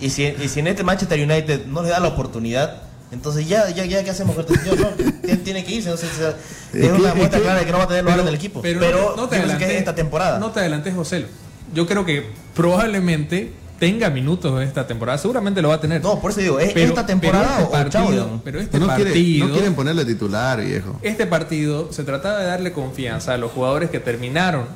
Y 0.00 0.10
si, 0.10 0.24
y 0.24 0.48
si 0.48 0.60
en 0.60 0.66
este 0.66 0.82
Manchester 0.84 1.18
United 1.20 1.66
no 1.66 1.82
le 1.82 1.88
da 1.90 2.00
la 2.00 2.08
oportunidad, 2.08 2.82
entonces 3.12 3.46
ya, 3.48 3.68
ya, 3.70 3.84
ya 3.84 4.02
¿qué 4.02 4.10
hacemos 4.10 4.34
con 4.34 4.44
este 4.44 4.58
señor? 4.58 4.78
No, 4.80 4.88
tiene, 5.22 5.36
tiene 5.38 5.64
que 5.64 5.72
irse. 5.74 5.90
no 5.90 5.96
sé, 5.96 6.06
o 6.06 6.18
sea, 6.18 6.28
es 6.30 6.34
Es 6.74 6.80
que- 6.80 6.92
una 6.92 7.08
es 7.10 7.14
muestra 7.16 7.38
que- 7.38 7.44
clara 7.44 7.60
de 7.60 7.66
que 7.66 7.72
no 7.72 7.78
va 7.78 7.84
a 7.84 7.88
tener 7.88 8.04
lugar 8.04 8.20
en 8.20 8.28
el 8.28 8.34
equipo. 8.34 8.60
Pero, 8.62 8.80
no- 8.80 9.16
no 9.16 9.28
te 9.28 9.36
que 9.36 9.42
adelantes 9.42 9.68
es 9.70 9.76
esta 9.76 9.94
temporada. 9.94 10.38
No 10.38 10.50
te 10.50 10.60
adelantes, 10.60 10.94
José. 10.94 11.26
Yo 11.74 11.86
creo 11.86 12.04
que 12.04 12.26
probablemente 12.54 13.52
tenga 13.78 14.10
minutos 14.10 14.62
esta 14.62 14.86
temporada. 14.86 15.18
Seguramente 15.18 15.60
lo 15.60 15.68
va 15.68 15.74
a 15.74 15.80
tener. 15.80 16.00
No, 16.02 16.20
por 16.20 16.30
eso 16.30 16.40
digo, 16.40 16.58
¿es 16.60 16.72
Pero- 16.72 16.88
esta 16.90 17.04
temporada 17.04 17.44
pero 17.56 17.58
este 17.58 17.64
o 17.64 17.90
chao, 17.90 18.04
partido, 18.04 18.40
pero 18.44 18.60
este 18.60 18.78
no, 18.78 18.86
quiere- 18.86 19.04
partido, 19.10 19.46
no 19.48 19.52
quieren 19.54 19.74
ponerle 19.74 20.04
titular, 20.04 20.60
viejo. 20.60 20.98
este 21.02 21.26
partido 21.26 21.92
se 21.92 22.04
trataba 22.04 22.38
de 22.38 22.46
darle 22.46 22.72
confianza 22.72 23.34
a 23.34 23.38
los 23.38 23.50
jugadores 23.50 23.90
que 23.90 23.98
terminaron 24.00 24.66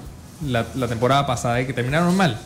la, 0.46 0.66
la 0.75 0.88
temporada 0.88 1.27
pasada 1.27 1.61
y 1.61 1.66
que 1.66 1.72
terminaron 1.72 2.16
mal. 2.16 2.38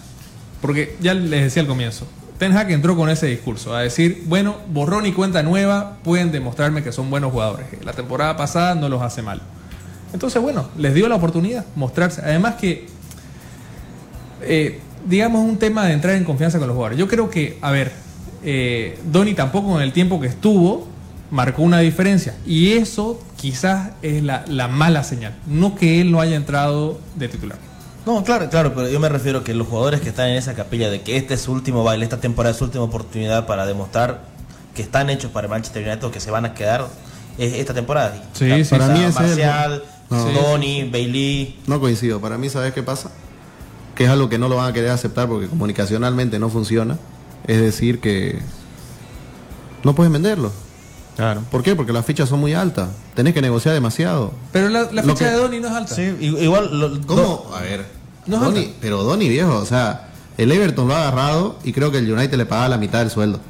Porque 0.61 0.97
ya 1.01 1.15
les 1.15 1.43
decía 1.45 1.63
al 1.63 1.69
comienzo, 1.69 2.07
Ten 2.41 2.57
Hag 2.57 2.71
entró 2.71 2.97
con 2.97 3.11
ese 3.11 3.27
discurso, 3.27 3.75
a 3.75 3.83
decir, 3.83 4.25
bueno, 4.25 4.57
borrón 4.73 5.05
y 5.05 5.13
cuenta 5.13 5.43
nueva, 5.43 5.99
pueden 6.03 6.33
demostrarme 6.33 6.83
que 6.83 6.91
son 6.91 7.11
buenos 7.11 7.33
jugadores. 7.33 7.67
La 7.85 7.93
temporada 7.93 8.39
pasada 8.39 8.75
no 8.75 8.89
los 8.89 9.03
hace 9.03 9.21
mal. 9.21 9.43
Entonces, 10.15 10.41
bueno, 10.41 10.71
les 10.79 10.95
dio 10.95 11.07
la 11.07 11.17
oportunidad 11.17 11.67
mostrarse. 11.77 12.23
Además 12.23 12.55
que, 12.55 12.87
eh, 14.41 14.81
digamos, 15.05 15.47
un 15.47 15.59
tema 15.59 15.85
de 15.85 15.93
entrar 15.93 16.15
en 16.15 16.25
confianza 16.25 16.59
con 16.59 16.67
los 16.67 16.75
jugadores. 16.75 16.99
Yo 16.99 17.09
creo 17.09 17.29
que, 17.29 17.59
a 17.61 17.71
ver, 17.73 17.93
eh, 18.43 18.99
tampoco 19.37 19.77
en 19.77 19.83
el 19.83 19.93
tiempo 19.93 20.19
que 20.19 20.29
estuvo 20.29 20.89
marcó 21.31 21.61
una 21.61 21.81
diferencia. 21.81 22.37
Y 22.47 22.73
eso 22.73 23.23
quizás 23.37 23.91
es 24.01 24.23
la 24.23 24.69
mala 24.69 25.05
señal. 25.05 25.35
No 25.47 25.75
que 25.75 26.01
él 26.01 26.11
no 26.11 26.23
haya 26.23 26.37
entrado 26.37 27.01
de 27.17 27.29
titular. 27.29 27.70
No, 28.07 28.25
claro, 28.25 28.49
claro, 28.49 28.73
pero 28.75 28.89
yo 28.89 28.99
me 28.99 29.09
refiero 29.09 29.45
que 29.45 29.55
los 29.55 29.67
jugadores 29.69 30.01
que 30.01 30.09
están 30.09 30.29
en 30.31 30.37
esa 30.37 30.55
capilla 30.55 30.91
de 30.91 31.03
que 31.03 31.17
este 31.17 31.35
es 31.35 31.43
su 31.43 31.53
último 31.53 31.85
baile, 31.85 32.05
esta 32.05 32.19
temporada 32.21 32.53
es 32.53 32.57
su 32.59 32.65
última 32.65 32.85
oportunidad 32.85 33.47
para 33.47 33.67
demostrar 33.67 34.23
que 34.75 34.83
están 34.83 35.11
hechos 35.11 35.31
para 35.31 35.47
el 35.47 35.51
Manchester 35.51 35.87
United 35.87 36.05
o 36.05 36.11
que 36.11 36.21
se 36.21 36.31
van 36.31 36.45
a 36.47 36.55
quedar 36.55 36.87
es 37.39 37.55
esta 37.55 37.75
temporada. 37.75 38.15
Sí, 38.33 38.49
Para 38.71 38.89
mí 38.89 39.01
es 39.05 39.17
el- 39.17 39.23
Marcial, 39.27 39.85
No. 40.11 40.25
Bailey. 40.91 41.59
No 41.67 41.79
coincido. 41.81 42.21
Para 42.21 42.37
mí, 42.39 42.49
¿sabes 42.49 42.73
qué 42.73 42.83
pasa? 42.83 43.11
Que 43.95 44.05
es 44.05 44.11
algo 44.11 44.29
que 44.29 44.39
no 44.39 44.49
lo 44.49 44.57
van 44.57 44.69
a 44.71 44.73
querer 44.73 44.91
aceptar 44.91 45.29
porque 45.29 45.47
comunicacionalmente 45.47 46.39
no 46.39 46.49
funciona. 46.49 46.99
Es 47.47 47.61
decir, 47.61 48.01
que 48.01 48.39
no 49.85 49.95
puedes 49.95 50.13
venderlo. 50.13 50.53
Claro. 51.17 51.43
¿Por 51.51 51.63
qué? 51.63 51.77
Porque 51.77 51.93
las 51.93 52.05
fichas 52.07 52.29
son 52.29 52.41
muy 52.41 52.55
altas. 52.55 52.89
Tenés 53.15 53.35
que 53.35 53.43
negociar 53.43 53.75
demasiado. 53.75 54.33
Pero 54.53 54.69
la, 54.69 54.89
la 54.93 55.03
ficha 55.03 55.15
que- 55.17 55.25
de 55.27 55.33
Donny 55.37 55.61
no 55.61 55.69
es 55.69 55.75
alta. 55.75 55.95
Sí, 55.95 56.03
igual. 56.21 56.79
lo- 56.79 57.01
¿Cómo? 57.07 57.51
A 57.55 57.61
ver. 57.61 57.85
No 58.27 58.37
es 58.37 58.43
Donny- 58.43 58.59
alta. 58.67 58.79
pero 58.81 59.03
Donny, 59.03 59.29
viejo, 59.29 59.57
o 59.57 59.67
sea, 59.67 60.09
el 60.39 60.51
Everton 60.53 60.89
lo 60.89 60.95
ha 60.95 61.09
agarrado 61.09 61.57
y 61.65 61.73
creo 61.73 61.91
que 61.91 61.99
el 61.99 62.11
United 62.11 62.37
le 62.39 62.47
paga 62.47 62.69
la 62.69 62.79
mitad 62.79 63.01
del 63.01 63.11
sueldo. 63.11 63.41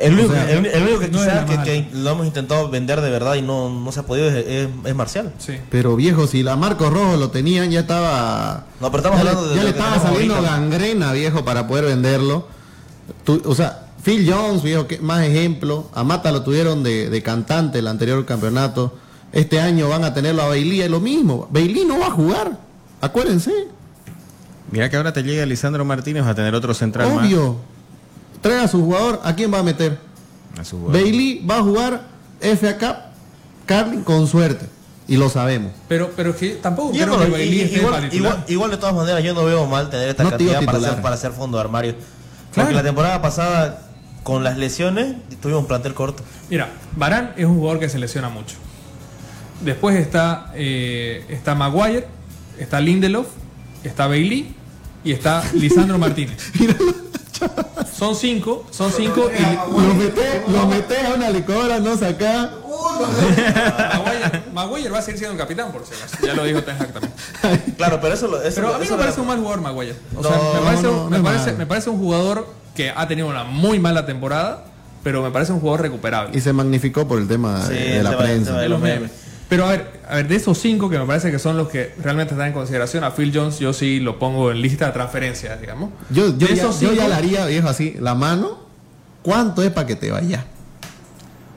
El 0.00 0.14
único, 0.14 0.30
O 0.30 0.32
sea, 0.32 0.50
el, 0.50 0.64
el 0.64 0.82
único 0.84 1.00
que 1.00 1.08
no 1.08 1.18
quizás 1.18 1.64
que, 1.64 1.86
lo 1.92 2.10
hemos 2.12 2.26
intentado 2.26 2.70
vender 2.70 3.02
de 3.02 3.10
verdad 3.10 3.34
y 3.34 3.42
no, 3.42 3.68
no 3.68 3.92
se 3.92 4.00
ha 4.00 4.04
podido 4.04 4.26
es, 4.28 4.46
es- 4.46 4.68
es 4.86 4.94
Marcial. 4.94 5.34
Sí. 5.38 5.52
Pero 5.70 5.96
viejo, 5.96 6.26
si 6.26 6.42
la 6.42 6.56
Marcos 6.56 6.90
Rojo 6.90 7.16
lo 7.18 7.30
tenían, 7.30 7.70
ya 7.70 7.80
estaba. 7.80 8.64
No, 8.80 8.90
pero 8.90 9.02
estamos 9.02 9.22
ya 9.22 9.28
hablando 9.30 9.50
de 9.50 9.56
ya 9.56 9.64
le 9.64 9.70
estaba 9.70 9.98
saliendo 10.00 10.36
ahorita. 10.36 10.50
gangrena, 10.50 11.12
viejo, 11.12 11.44
para 11.44 11.66
poder 11.68 11.84
venderlo. 11.84 12.46
Tú- 13.24 13.42
o 13.44 13.54
sea, 13.54 13.81
Phil 14.04 14.28
Jones, 14.30 14.62
viejo, 14.62 14.86
que 14.86 14.98
más 14.98 15.22
ejemplo. 15.24 15.88
A 15.94 16.02
Mata 16.04 16.32
lo 16.32 16.42
tuvieron 16.42 16.82
de, 16.82 17.08
de 17.08 17.22
cantante 17.22 17.78
el 17.78 17.86
anterior 17.86 18.24
campeonato. 18.24 18.96
Este 19.32 19.60
año 19.60 19.88
van 19.88 20.04
a 20.04 20.12
tenerlo 20.12 20.42
a 20.42 20.48
Bailey, 20.48 20.80
es 20.82 20.90
lo 20.90 21.00
mismo. 21.00 21.48
Bailey 21.50 21.84
no 21.84 21.98
va 22.00 22.06
a 22.08 22.10
jugar. 22.10 22.58
Acuérdense. 23.00 23.52
Mira 24.70 24.88
que 24.90 24.96
ahora 24.96 25.12
te 25.12 25.22
llega 25.22 25.44
Lisandro 25.46 25.84
Martínez, 25.84 26.24
a 26.26 26.34
tener 26.34 26.54
otro 26.54 26.74
central 26.74 27.12
Obvio. 27.16 27.56
Trae 28.40 28.58
a 28.60 28.68
su 28.68 28.80
jugador, 28.82 29.20
¿a 29.22 29.34
quién 29.34 29.52
va 29.52 29.58
a 29.58 29.62
meter? 29.62 29.98
A 30.58 30.64
su 30.64 30.78
jugador. 30.78 31.00
Bailey 31.02 31.44
va 31.48 31.58
a 31.58 31.62
jugar 31.62 32.02
FA 32.40 32.78
Cup, 32.78 32.96
Carling 33.66 34.02
con 34.02 34.26
suerte. 34.26 34.66
Y 35.06 35.16
lo 35.16 35.28
sabemos. 35.28 35.72
Pero, 35.88 36.10
pero 36.16 36.30
es 36.30 36.36
que 36.36 36.50
tampoco 36.56 36.92
Yo 36.92 37.04
creo 37.04 37.18
no- 37.18 37.24
que 37.24 37.30
Bailey 37.30 37.74
igual, 37.76 38.08
igual, 38.12 38.44
igual 38.48 38.70
de 38.70 38.76
todas 38.78 38.94
maneras 38.94 39.22
yo 39.22 39.34
no 39.34 39.44
veo 39.44 39.66
mal 39.66 39.90
tener 39.90 40.08
esta 40.08 40.22
No 40.24 40.30
cantidad 40.30 40.64
para 40.64 40.78
hacer, 40.78 41.02
para 41.02 41.14
hacer 41.14 41.32
fondo 41.32 41.56
de 41.58 41.62
armario. 41.62 41.94
Porque 41.94 42.54
Claro. 42.54 42.72
la 42.72 42.82
temporada 42.82 43.22
pasada, 43.22 43.82
con 44.22 44.44
las 44.44 44.56
lesiones, 44.58 45.16
tuvimos 45.40 45.62
un 45.62 45.68
plantel 45.68 45.94
corto. 45.94 46.22
Mira, 46.50 46.68
Barán 46.96 47.32
es 47.36 47.44
un 47.46 47.56
jugador 47.58 47.80
que 47.80 47.88
se 47.88 47.98
lesiona 47.98 48.28
mucho. 48.28 48.56
Después 49.62 49.96
está, 49.96 50.50
eh, 50.54 51.24
está 51.28 51.54
Maguire, 51.54 52.06
está 52.58 52.80
Lindelof, 52.80 53.26
está 53.84 54.06
Bailey 54.06 54.54
y 55.04 55.12
está 55.12 55.42
Lisandro 55.54 55.98
Martínez. 55.98 56.36
Son 57.96 58.14
cinco, 58.16 58.66
son 58.70 58.92
cinco 58.92 59.28
y 59.36 60.50
Lo 60.52 60.66
metés 60.66 61.04
a 61.04 61.14
una 61.14 61.28
licuadora, 61.30 61.78
no 61.80 61.96
sacás. 61.96 62.50
Maguire, 63.94 64.42
Maguire 64.52 64.90
va 64.90 64.98
a 64.98 65.02
seguir 65.02 65.18
siendo 65.18 65.36
capitán 65.36 65.72
por 65.72 65.84
si 65.84 65.94
acaso. 65.94 66.16
Ya 66.24 66.34
lo 66.34 66.44
dijo 66.44 66.62
Ten 66.62 66.76
Hag 66.76 66.92
también. 66.92 67.12
Claro, 67.76 68.00
pero 68.00 68.14
eso 68.14 68.28
lo. 68.28 68.40
Eso, 68.42 68.56
Pero 68.56 68.74
a 68.74 68.78
mí 68.78 68.84
eso 68.84 68.94
me 68.96 69.00
parece 69.02 69.16
lo- 69.18 69.22
un 69.22 69.28
mal 69.28 69.38
jugador 69.38 69.60
Maguire. 69.60 69.96
O 70.16 70.22
No, 70.22 70.28
sea, 70.28 70.38
me 70.54 70.60
parece, 70.64 70.82
no, 70.84 71.04
no 71.04 71.10
me, 71.10 71.20
parece, 71.20 71.52
me 71.52 71.66
parece 71.66 71.90
un 71.90 71.98
jugador 71.98 72.46
que 72.74 72.90
ha 72.90 73.06
tenido 73.08 73.28
una 73.28 73.44
muy 73.44 73.78
mala 73.78 74.06
temporada, 74.06 74.64
pero 75.02 75.22
me 75.22 75.30
parece 75.30 75.52
un 75.52 75.60
jugador 75.60 75.82
recuperable. 75.82 76.36
Y 76.36 76.40
se 76.40 76.52
magnificó 76.52 77.06
por 77.08 77.18
el 77.18 77.28
tema 77.28 77.62
Sí, 77.66 77.74
de 77.74 77.98
el 77.98 78.04
la 78.04 78.16
prensa. 78.16 78.50
tema 78.50 78.60
de 78.62 78.68
los 78.68 78.80
memes. 78.80 79.10
Pero 79.48 79.66
a 79.66 79.70
ver, 79.72 80.00
a 80.08 80.16
ver, 80.16 80.28
de 80.28 80.36
esos 80.36 80.56
cinco 80.56 80.88
que 80.88 80.98
me 80.98 81.04
parece 81.04 81.30
que 81.30 81.38
son 81.38 81.58
los 81.58 81.68
que 81.68 81.94
realmente 82.02 82.32
están 82.32 82.46
en 82.48 82.54
consideración, 82.54 83.04
a 83.04 83.10
Phil 83.10 83.30
Jones 83.34 83.58
yo 83.58 83.74
sí 83.74 84.00
lo 84.00 84.18
pongo 84.18 84.50
en 84.50 84.62
lista 84.62 84.86
de 84.86 84.92
transferencias, 84.92 85.60
digamos. 85.60 85.90
Yo, 86.08 86.36
yo, 86.38 86.46
ya, 86.48 86.70
yo 86.70 86.92
ya 86.94 87.06
le 87.08 87.14
haría, 87.14 87.44
viejo, 87.46 87.68
así, 87.68 87.94
la 88.00 88.14
mano. 88.14 88.60
¿Cuánto 89.22 89.62
es 89.62 89.70
para 89.70 89.86
que 89.86 89.94
te 89.94 90.10
vaya? 90.10 90.46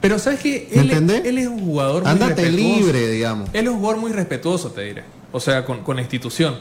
Pero 0.01 0.19
sabes 0.19 0.39
que 0.39 0.67
¿Me 0.75 0.81
él, 0.81 0.91
entendés? 0.91 1.25
él 1.25 1.37
es 1.37 1.47
un 1.47 1.61
jugador 1.65 2.03
muy 2.03 2.11
Ándate 2.11 2.43
respetuoso. 2.43 2.79
libre, 2.79 3.07
digamos. 3.07 3.49
Él 3.53 3.65
es 3.65 3.71
un 3.71 3.79
jugador 3.79 4.01
muy 4.01 4.11
respetuoso, 4.11 4.71
te 4.71 4.81
diré. 4.81 5.03
O 5.31 5.39
sea, 5.39 5.65
con, 5.65 5.81
con 5.83 5.95
la 5.95 6.01
institución. 6.01 6.57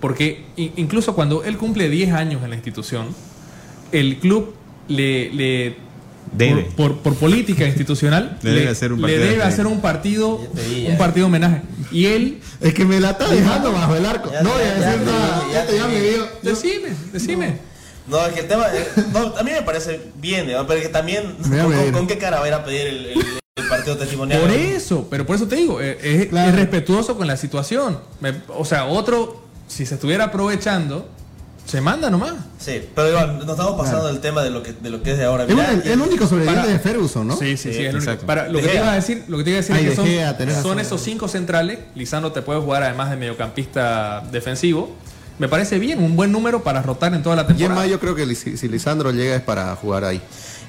Porque 0.00 0.44
incluso 0.56 1.14
cuando 1.14 1.42
él 1.44 1.58
cumple 1.58 1.88
10 1.90 2.12
años 2.12 2.42
en 2.44 2.50
la 2.50 2.54
institución, 2.56 3.08
el 3.92 4.18
club 4.18 4.54
le, 4.88 5.32
le 5.32 5.76
Debe. 6.30 6.62
Por, 6.76 6.96
por- 6.96 6.98
por 6.98 7.14
política 7.14 7.66
institucional 7.66 8.38
Le 8.42 8.50
debe 8.50 8.68
hacer 8.68 8.92
un 8.92 9.00
partido 9.00 9.20
debe 9.22 9.36
de 9.36 9.42
hacer 9.42 9.66
un 9.66 9.80
partido 9.80 10.36
un 10.88 10.98
partido 10.98 11.26
homenaje 11.26 11.62
y 11.90 12.04
él 12.04 12.40
Es 12.60 12.74
que 12.74 12.84
me 12.84 13.00
la 13.00 13.10
está 13.12 13.28
dejando 13.28 13.72
bajo 13.72 13.96
el 13.96 14.04
arco. 14.04 14.30
Ya, 14.30 14.42
no 14.42 14.50
voy 14.50 14.60
a 14.62 14.66
ya, 14.66 14.74
decir 14.74 15.06
ya, 15.06 15.10
nada. 15.12 15.46
ya, 15.52 15.66
ya 15.66 15.72
ya. 15.76 15.86
me 15.86 16.00
vio. 16.00 16.26
decime 16.42 16.88
decime 17.14 17.56
No, 18.06 18.26
es 18.26 18.34
que 18.34 18.40
el 18.40 18.48
tema. 18.48 18.66
eh, 18.74 18.86
no, 19.12 19.34
a 19.38 19.42
mí 19.42 19.50
me 19.52 19.62
parece 19.62 20.00
bien, 20.16 20.46
pero 20.66 20.80
que 20.82 20.88
también. 20.90 21.34
Con, 21.92 22.06
qué 22.06 22.18
cara 22.18 22.40
va 22.40 22.44
a 22.44 22.48
ir 22.48 22.54
a 22.54 22.62
pedir 22.64 22.86
el, 22.88 23.06
el- 23.06 23.24
el 23.56 23.68
partido 23.68 23.96
testimonial? 23.96 24.40
por 24.40 24.50
eso 24.52 25.06
pero 25.10 25.24
por 25.26 25.34
eso 25.36 25.48
te 25.48 25.56
digo 25.56 25.80
eh, 25.80 25.98
es, 26.02 26.26
Claro. 26.26 26.50
es 26.50 26.54
respetuoso 26.56 27.16
con 27.16 27.26
la 27.26 27.36
situación 27.36 27.98
Me- 28.20 28.34
o 28.48 28.64
sea 28.64 28.84
otro 28.84 29.42
si 29.66 29.84
se 29.86 29.94
estuviera 29.94 30.24
aprovechando 30.24 31.08
se 31.68 31.80
manda 31.82 32.08
nomás 32.10 32.32
Sí, 32.58 32.82
pero 32.94 33.10
igual, 33.10 33.38
nos 33.40 33.50
estamos 33.50 33.76
pasando 33.80 34.06
del 34.08 34.20
tema 34.20 34.42
de 34.42 34.50
lo 34.50 34.62
que, 34.62 34.72
de 34.72 34.88
lo 34.90 35.02
que 35.02 35.12
es 35.12 35.18
de 35.18 35.24
ahora. 35.26 35.44
Es 35.44 35.50
Mirá, 35.54 35.70
un- 35.72 35.82
ya- 35.82 35.92
el 35.92 36.00
único 36.00 36.26
sobreviviente 36.26 36.62
Para- 36.62 36.72
de 36.72 36.78
Ferguson, 36.80 37.28
¿no? 37.28 37.36
Sí, 37.36 37.56
sí, 37.56 37.68
sí, 37.68 37.74
Sí, 37.74 37.84
es 37.84 37.92
lo 37.92 37.98
único. 37.98 37.98
exacto. 37.98 38.26
Para, 38.26 38.46
lo 38.48 38.54
De 38.54 38.62
que 38.62 38.66
te 38.68 38.72
Gea. 38.72 38.82
iba 38.82 38.92
a 38.92 38.94
decir, 38.96 39.24
lo 39.28 39.38
que 39.38 39.44
te 39.44 39.50
iba 39.50 39.58
a 39.58 39.62
decir 39.62 39.76
Ay, 39.76 39.86
es 39.86 39.94
que 39.98 40.02
De 40.02 40.08
Gea, 40.08 40.36
tenés 40.38 40.54
son, 40.54 40.62
son 40.64 40.70
razón. 40.78 40.86
esos 40.86 41.02
cinco 41.02 41.28
centrales. 41.28 41.78
Lisandro 41.94 42.32
te 42.32 42.42
puede 42.42 42.60
jugar 42.60 42.82
además 42.82 43.10
de 43.10 43.16
mediocampista 43.16 44.22
defensivo. 44.32 44.90
Me 45.38 45.46
parece 45.48 45.78
bien, 45.78 46.02
un 46.02 46.16
buen 46.16 46.32
número 46.32 46.62
para 46.64 46.82
rotar 46.82 47.14
en 47.14 47.22
toda 47.22 47.36
la 47.36 47.42
Y 47.42 47.44
es 47.44 47.48
temporada. 47.48 47.80
más, 47.82 47.88
yo 47.90 48.00
creo 48.00 48.14
que 48.16 48.26
li- 48.26 48.34
si, 48.34 48.56
si 48.56 48.66
Lisandro 48.68 49.12
llega 49.12 49.36
es 49.36 49.42
para 49.42 49.76
jugar 49.76 50.04
ahí. 50.04 50.20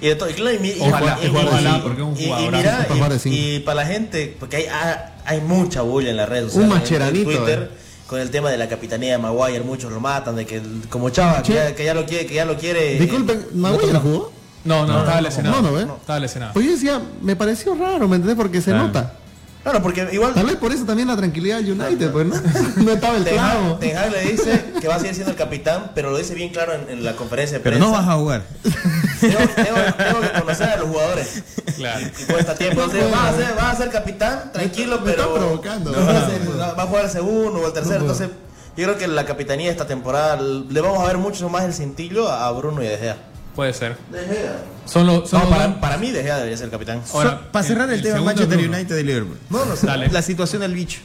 Y 0.02 0.08
de 0.10 0.16
todo, 0.16 0.30
y 0.30 0.34
claro, 0.34 0.56
y, 0.56 0.60
mi- 0.60 0.70
y- 0.70 0.78
Ojalá, 0.82 1.18
y- 1.22 1.26
y- 1.26 1.30
ojalá, 1.30 1.78
y- 1.78 1.82
porque 1.82 2.02
es 2.02 2.08
un 2.08 2.18
y- 2.18 2.22
y 2.22 2.26
jugadorazo. 2.28 2.58
mira, 2.58 2.78
Para 2.84 2.94
jugar 2.96 3.10
de 3.10 3.16
y, 3.16 3.20
cinco. 3.20 3.36
y 3.38 3.60
para 3.62 3.76
la 3.76 3.86
gente, 3.88 4.36
porque 4.40 4.58
hay, 4.58 4.66
ah, 4.72 5.12
hay 5.26 5.42
mucha 5.42 5.82
bulla 5.82 6.10
en 6.12 6.18
las 6.18 6.30
redes 6.30 6.44
Un 6.44 6.50
sociales. 6.52 6.72
en- 6.72 6.78
en 6.78 6.84
macheranito, 6.84 7.30
Twitter, 7.32 7.72
eh. 7.74 7.89
Con 8.10 8.20
el 8.20 8.32
tema 8.32 8.50
de 8.50 8.58
la 8.58 8.68
capitanía 8.68 9.12
de 9.12 9.18
Maguire, 9.20 9.62
muchos 9.62 9.92
lo 9.92 10.00
matan, 10.00 10.36
de 10.36 10.46
que 10.46 10.60
como 10.90 11.12
Chava, 11.12 11.44
que 11.44 11.54
ya, 11.54 11.76
que 11.76 11.86
ya 11.86 11.94
lo 11.94 12.06
quiere, 12.08 12.26
que 12.26 12.34
ya 12.34 12.44
lo 12.46 12.58
quiere. 12.58 12.98
Disculpen, 13.00 13.46
¿Maguire 13.54 13.94
no 13.94 14.00
jugó? 14.00 14.32
No, 14.66 14.86
no, 14.88 15.00
estaba 15.00 15.22
lesionado. 15.22 15.62
no, 15.62 15.72
no, 15.72 15.80
¿eh? 15.80 15.88
Estaba 16.02 16.20
lesionado. 16.20 16.54
Pues 16.54 16.66
yo 16.66 16.72
decía, 16.72 17.02
me 17.22 17.36
pareció 17.36 17.76
raro, 17.76 18.08
¿me 18.08 18.16
entendés? 18.16 18.36
Porque 18.36 18.62
se 18.62 18.72
Claro. 18.72 18.88
nota. 18.88 19.14
Claro, 19.64 19.82
porque 19.84 20.08
igual 20.14 20.34
Tal 20.34 20.46
vez 20.46 20.56
por 20.56 20.72
eso 20.72 20.86
también 20.86 21.10
la 21.10 21.18
tranquilidad 21.18 21.58
del 21.62 21.80
United, 21.80 22.12
pues, 22.12 22.26
¿no? 22.28 22.36
No 22.84 22.92
estaba 22.94 23.18
el 23.18 23.26
clavo. 23.26 23.76
Ten 23.76 23.98
Hag 23.98 24.12
le 24.12 24.22
dice 24.22 24.66
que 24.80 24.88
va 24.88 24.96
a 24.96 25.00
seguir 25.00 25.14
siendo 25.16 25.32
el 25.32 25.38
capitán, 25.38 25.92
pero 25.94 26.12
lo 26.12 26.18
dice 26.18 26.34
bien 26.34 26.50
claro 26.50 26.74
en, 26.74 26.90
en 26.90 27.04
la 27.04 27.14
conferencia 27.16 27.58
de 27.58 27.64
Pero 27.64 27.78
no 27.78 27.92
vas 27.92 28.08
a 28.08 28.14
jugar. 28.14 28.44
Tengo, 29.20 29.38
tengo- 29.38 29.94
tengo 29.98 30.22
que 30.22 30.40
conocer 30.40 30.70
a 30.70 30.78
los 30.78 30.88
jugadores. 30.88 31.44
Claro. 31.76 32.00
Y 32.20 32.24
cuesta 32.32 32.56
tiempo. 32.56 32.82
Entonces, 32.84 33.12
vas, 33.12 33.34
a 33.34 33.38
ser, 33.38 33.56
vas 33.56 33.74
a 33.74 33.78
ser 33.84 33.90
capitán, 33.90 34.52
tranquilo, 34.54 35.02
me 35.02 35.12
está 35.12 35.24
pero. 35.24 35.36
provocando. 35.36 35.92
no, 35.92 36.06
va, 36.06 36.18
a 36.20 36.30
ser- 36.30 36.60
va 36.60 36.84
a 36.84 36.88
jugar 36.88 37.06
el 37.06 37.12
segundo 37.12 37.60
o 37.60 37.68
el 37.68 37.74
tercero. 37.74 38.00
Entonces, 38.00 38.30
yo 38.78 38.86
creo 38.86 38.98
que 38.98 39.08
la 39.10 39.26
capitanía 39.26 39.70
esta 39.70 39.86
temporada 39.88 40.40
le 40.42 40.80
vamos 40.82 41.04
a 41.04 41.08
ver 41.08 41.18
mucho 41.18 41.50
más 41.50 41.64
el 41.66 41.74
cintillo 41.74 42.32
a 42.32 42.50
Bruno 42.52 42.82
y 42.82 42.88
a 42.88 42.92
De 42.92 42.98
Gea. 42.98 43.18
Puede 43.60 43.74
ser. 43.74 43.98
De 44.10 44.20
Gea. 44.20 44.56
Son 44.86 45.06
los. 45.06 45.30
Son 45.30 45.42
No, 45.42 45.50
los 45.50 45.58
para, 45.58 45.82
para 45.82 45.98
mí 45.98 46.12
De 46.12 46.24
Gea 46.24 46.38
debería 46.38 46.56
ser 46.56 46.66
el 46.68 46.72
capitán. 46.72 47.02
Ahora, 47.14 47.32
So- 47.32 47.52
para 47.52 47.66
cerrar 47.66 47.90
el, 47.90 47.96
el 47.96 48.02
tema 48.02 48.22
Manchester 48.22 48.58
Bruno. 48.58 48.74
United 48.78 48.98
y 48.98 49.04
Liverpool. 49.04 49.38
No, 49.50 49.66
no 49.66 49.76
sé. 49.76 49.86
Dale. 49.86 50.08
La 50.08 50.22
situación 50.22 50.62
del 50.62 50.74
bicho. 50.74 51.00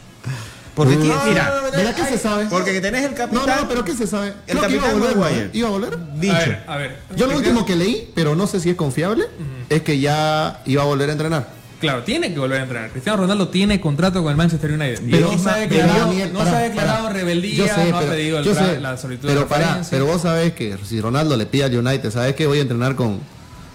Porque 0.77 0.95
aquí, 0.95 1.03
mira, 1.29 1.63
Mira, 1.77 1.95
¿qué 1.97 2.05
se 2.05 2.17
sabe? 2.17 2.47
porque 2.51 2.73
que 2.73 2.81
tenés 2.81 3.03
el 3.05 3.11
No, 3.11 3.17
capitán. 3.17 3.61
no, 3.63 3.69
pero 3.69 3.85
¿qué 3.85 3.95
se 3.97 4.07
sabe? 4.07 4.35
El 4.47 4.57
Creo 4.59 4.69
que 4.69 4.75
iba 4.77 4.87
a 4.87 4.91
capitán 4.93 5.19
volver. 5.19 5.47
¿no? 5.47 5.51
¿Iba 5.59 5.69
a 5.69 5.71
volver? 5.73 5.99
dicho. 6.21 6.35
A 6.35 6.39
ver, 6.39 6.63
a 6.69 6.77
ver. 6.77 6.99
Yo 7.17 7.27
lo 7.27 7.37
último 7.37 7.67
que 7.67 7.75
leí, 7.75 8.13
pero 8.15 8.37
no 8.37 8.47
sé 8.47 8.61
si 8.61 8.71
es 8.71 8.77
confiable, 8.77 9.25
es 9.69 9.83
que 9.83 9.99
ya 9.99 10.61
iba 10.65 10.83
a 10.83 10.87
volver 10.87 11.09
a 11.09 11.13
entrenar. 11.13 11.49
Claro, 11.85 12.03
tiene 12.03 12.33
que 12.33 12.39
volver 12.39 12.61
a 12.61 12.63
entrenar. 12.63 12.91
Cristiano 12.91 13.19
Ronaldo 13.19 13.49
tiene 13.49 13.81
contrato 13.81 14.23
con 14.23 14.31
el 14.31 14.37
Manchester 14.37 14.73
United. 14.73 15.03
Y 15.07 15.11
Pero- 15.11 15.33
no 15.33 15.39
se 15.39 15.51
ha 15.51 15.57
declarado, 15.57 16.13
no 16.33 16.43
se 16.45 16.49
ha 16.51 16.59
declarado 16.61 17.09
rebeldía, 17.11 17.75
sé, 17.75 17.91
no 17.91 17.99
pero- 17.99 18.11
ha 18.11 18.15
pedido 18.15 18.39
el 18.39 18.45
sé, 18.55 18.81
la 18.81 18.97
solicitud 18.97 19.29
pero 19.29 19.41
de 19.41 19.47
referencia. 19.47 19.87
pero 19.91 20.07
vos 20.07 20.23
sabés 20.23 20.53
que 20.55 20.77
si 20.85 21.01
Ronaldo 21.01 21.37
le 21.37 21.47
pide 21.47 21.65
al 21.65 21.77
United, 21.79 22.11
sabés 22.11 22.35
que 22.35 22.47
voy 22.47 22.59
a 22.59 22.63
entrenar 22.63 22.95
con, 22.97 23.21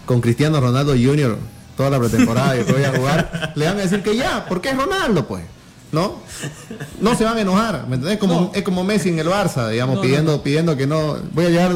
con 0.05 0.21
Cristiano 0.21 0.59
Ronaldo 0.59 0.93
Jr. 0.93 1.37
toda 1.77 1.89
la 1.89 1.99
pretemporada 1.99 2.57
y 2.59 2.63
que 2.63 2.73
voy 2.73 2.83
a 2.83 2.91
jugar, 2.97 3.53
le 3.55 3.65
van 3.65 3.77
a 3.77 3.81
decir 3.81 4.01
que 4.03 4.15
ya, 4.17 4.45
porque 4.49 4.69
es 4.69 4.75
Ronaldo, 4.77 5.27
pues. 5.27 5.43
¿No? 5.91 6.19
No 7.01 7.15
se 7.15 7.23
van 7.23 7.37
a 7.37 7.41
enojar, 7.41 7.87
¿me 7.87 7.95
entendés? 7.95 8.19
Como, 8.19 8.33
No. 8.41 8.51
Es 8.53 8.61
como 8.63 8.83
Messi 8.83 9.09
en 9.09 9.19
el 9.19 9.27
Barça, 9.27 9.69
digamos, 9.69 9.95
No, 9.95 10.01
pidiendo, 10.01 10.43
pidiendo 10.43 10.77
que 10.77 10.85
no. 10.85 11.17
Voy 11.33 11.45
a 11.45 11.49
llegar 11.49 11.71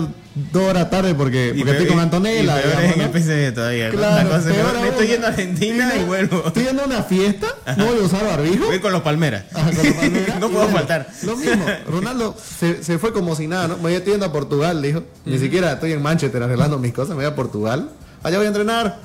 dos 0.52 0.64
horas 0.64 0.90
tarde 0.90 1.16
porque, 1.16 1.54
porque 1.58 1.72
estoy 1.72 1.88
con 1.88 2.00
Antonella. 2.00 2.60
Y. 2.62 3.92
Claro, 3.92 4.30
cosa 4.30 4.50
peor 4.50 4.82
me 4.82 4.88
estoy 4.90 5.08
yendo 5.08 5.28
a 5.28 5.30
Argentina 5.32 5.94
y 6.00 6.04
vuelvo. 6.04 6.44
Estoy 6.46 6.64
yendo 6.66 6.84
a 6.84 6.86
una 6.86 7.04
fiesta, 7.04 7.48
no 7.76 7.86
voy 7.88 8.00
a 8.00 8.02
usar 8.04 8.24
barbijo. 8.26 8.66
Voy 8.68 8.80
con 8.80 8.92
los 8.92 9.02
Palmeras. 9.02 9.46
Ajá, 9.54 9.72
con 9.72 9.86
la 9.86 9.94
palmera. 10.00 10.40
no 10.40 10.48
Y 10.48 10.50
puedo 10.50 10.64
bueno, 10.66 10.78
faltar. 10.78 11.08
Lo 11.24 11.36
mismo, 11.36 11.66
Ronaldo 11.88 12.36
se, 12.60 12.84
se 12.84 13.00
fue 13.00 13.14
como 13.14 13.36
si 13.36 13.48
nada, 13.48 13.68
¿no? 13.68 13.78
Me 13.78 13.96
estoy 13.96 14.14
yendo 14.14 14.28
a 14.28 14.32
Portugal, 14.32 14.82
dijo. 14.82 15.04
Ni 15.26 15.40
siquiera 15.40 15.74
estoy 15.74 15.92
en 15.92 16.02
Manchester 16.04 16.42
arreglando 16.44 16.78
mis 16.78 16.94
cosas, 16.94 17.10
me 17.10 17.24
voy 17.24 17.26
a 17.26 17.36
Portugal. 17.36 17.90
Allá 18.22 18.38
voy 18.38 18.46
a 18.46 18.50
entrenar. 18.50 19.00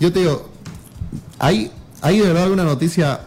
Yo 0.00 0.12
te 0.12 0.18
digo, 0.20 0.50
¿hay, 1.38 1.70
¿hay 2.00 2.18
de 2.18 2.26
verdad 2.26 2.42
alguna 2.44 2.64
noticia 2.64 3.20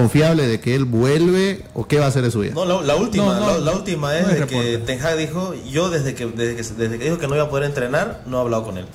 confiable 0.00 0.46
de 0.46 0.60
que 0.60 0.74
él 0.74 0.84
vuelve 0.84 1.64
o 1.74 1.86
qué 1.86 1.98
va 1.98 2.04
a 2.04 2.08
hacer 2.08 2.22
de 2.22 2.30
su 2.30 2.40
vida? 2.40 2.52
No, 2.54 2.64
la, 2.64 2.82
la 2.82 2.96
última, 2.96 3.24
No, 3.24 3.40
no, 3.40 3.46
la, 3.46 3.58
la 3.58 3.72
última 3.72 4.16
es 4.18 4.26
no 4.26 4.34
de 4.34 4.46
que. 4.46 4.78
Ten 4.78 5.00
Hag 5.04 5.16
dijo, 5.16 5.54
yo 5.68 5.88
desde 5.90 6.14
que, 6.14 6.26
desde 6.26 6.56
que 6.56 6.62
desde 6.62 6.98
que 6.98 7.04
dijo 7.04 7.18
que 7.18 7.26
no 7.28 7.34
iba 7.34 7.44
a 7.44 7.50
poder 7.50 7.64
entrenar, 7.64 8.22
no 8.26 8.38
he 8.38 8.40
hablado 8.42 8.64
con 8.64 8.78
él. 8.78 8.86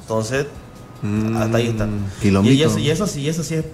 Entonces, 0.00 0.46
hasta 1.36 1.58
ahí 1.58 1.68
está. 1.68 1.88
Y, 2.22 2.28
y 2.48 2.62
eso, 2.62 2.78
y 2.78 2.90
eso 2.90 3.06
sí, 3.06 3.28
eso 3.28 3.42
sí 3.44 3.56
es, 3.56 3.64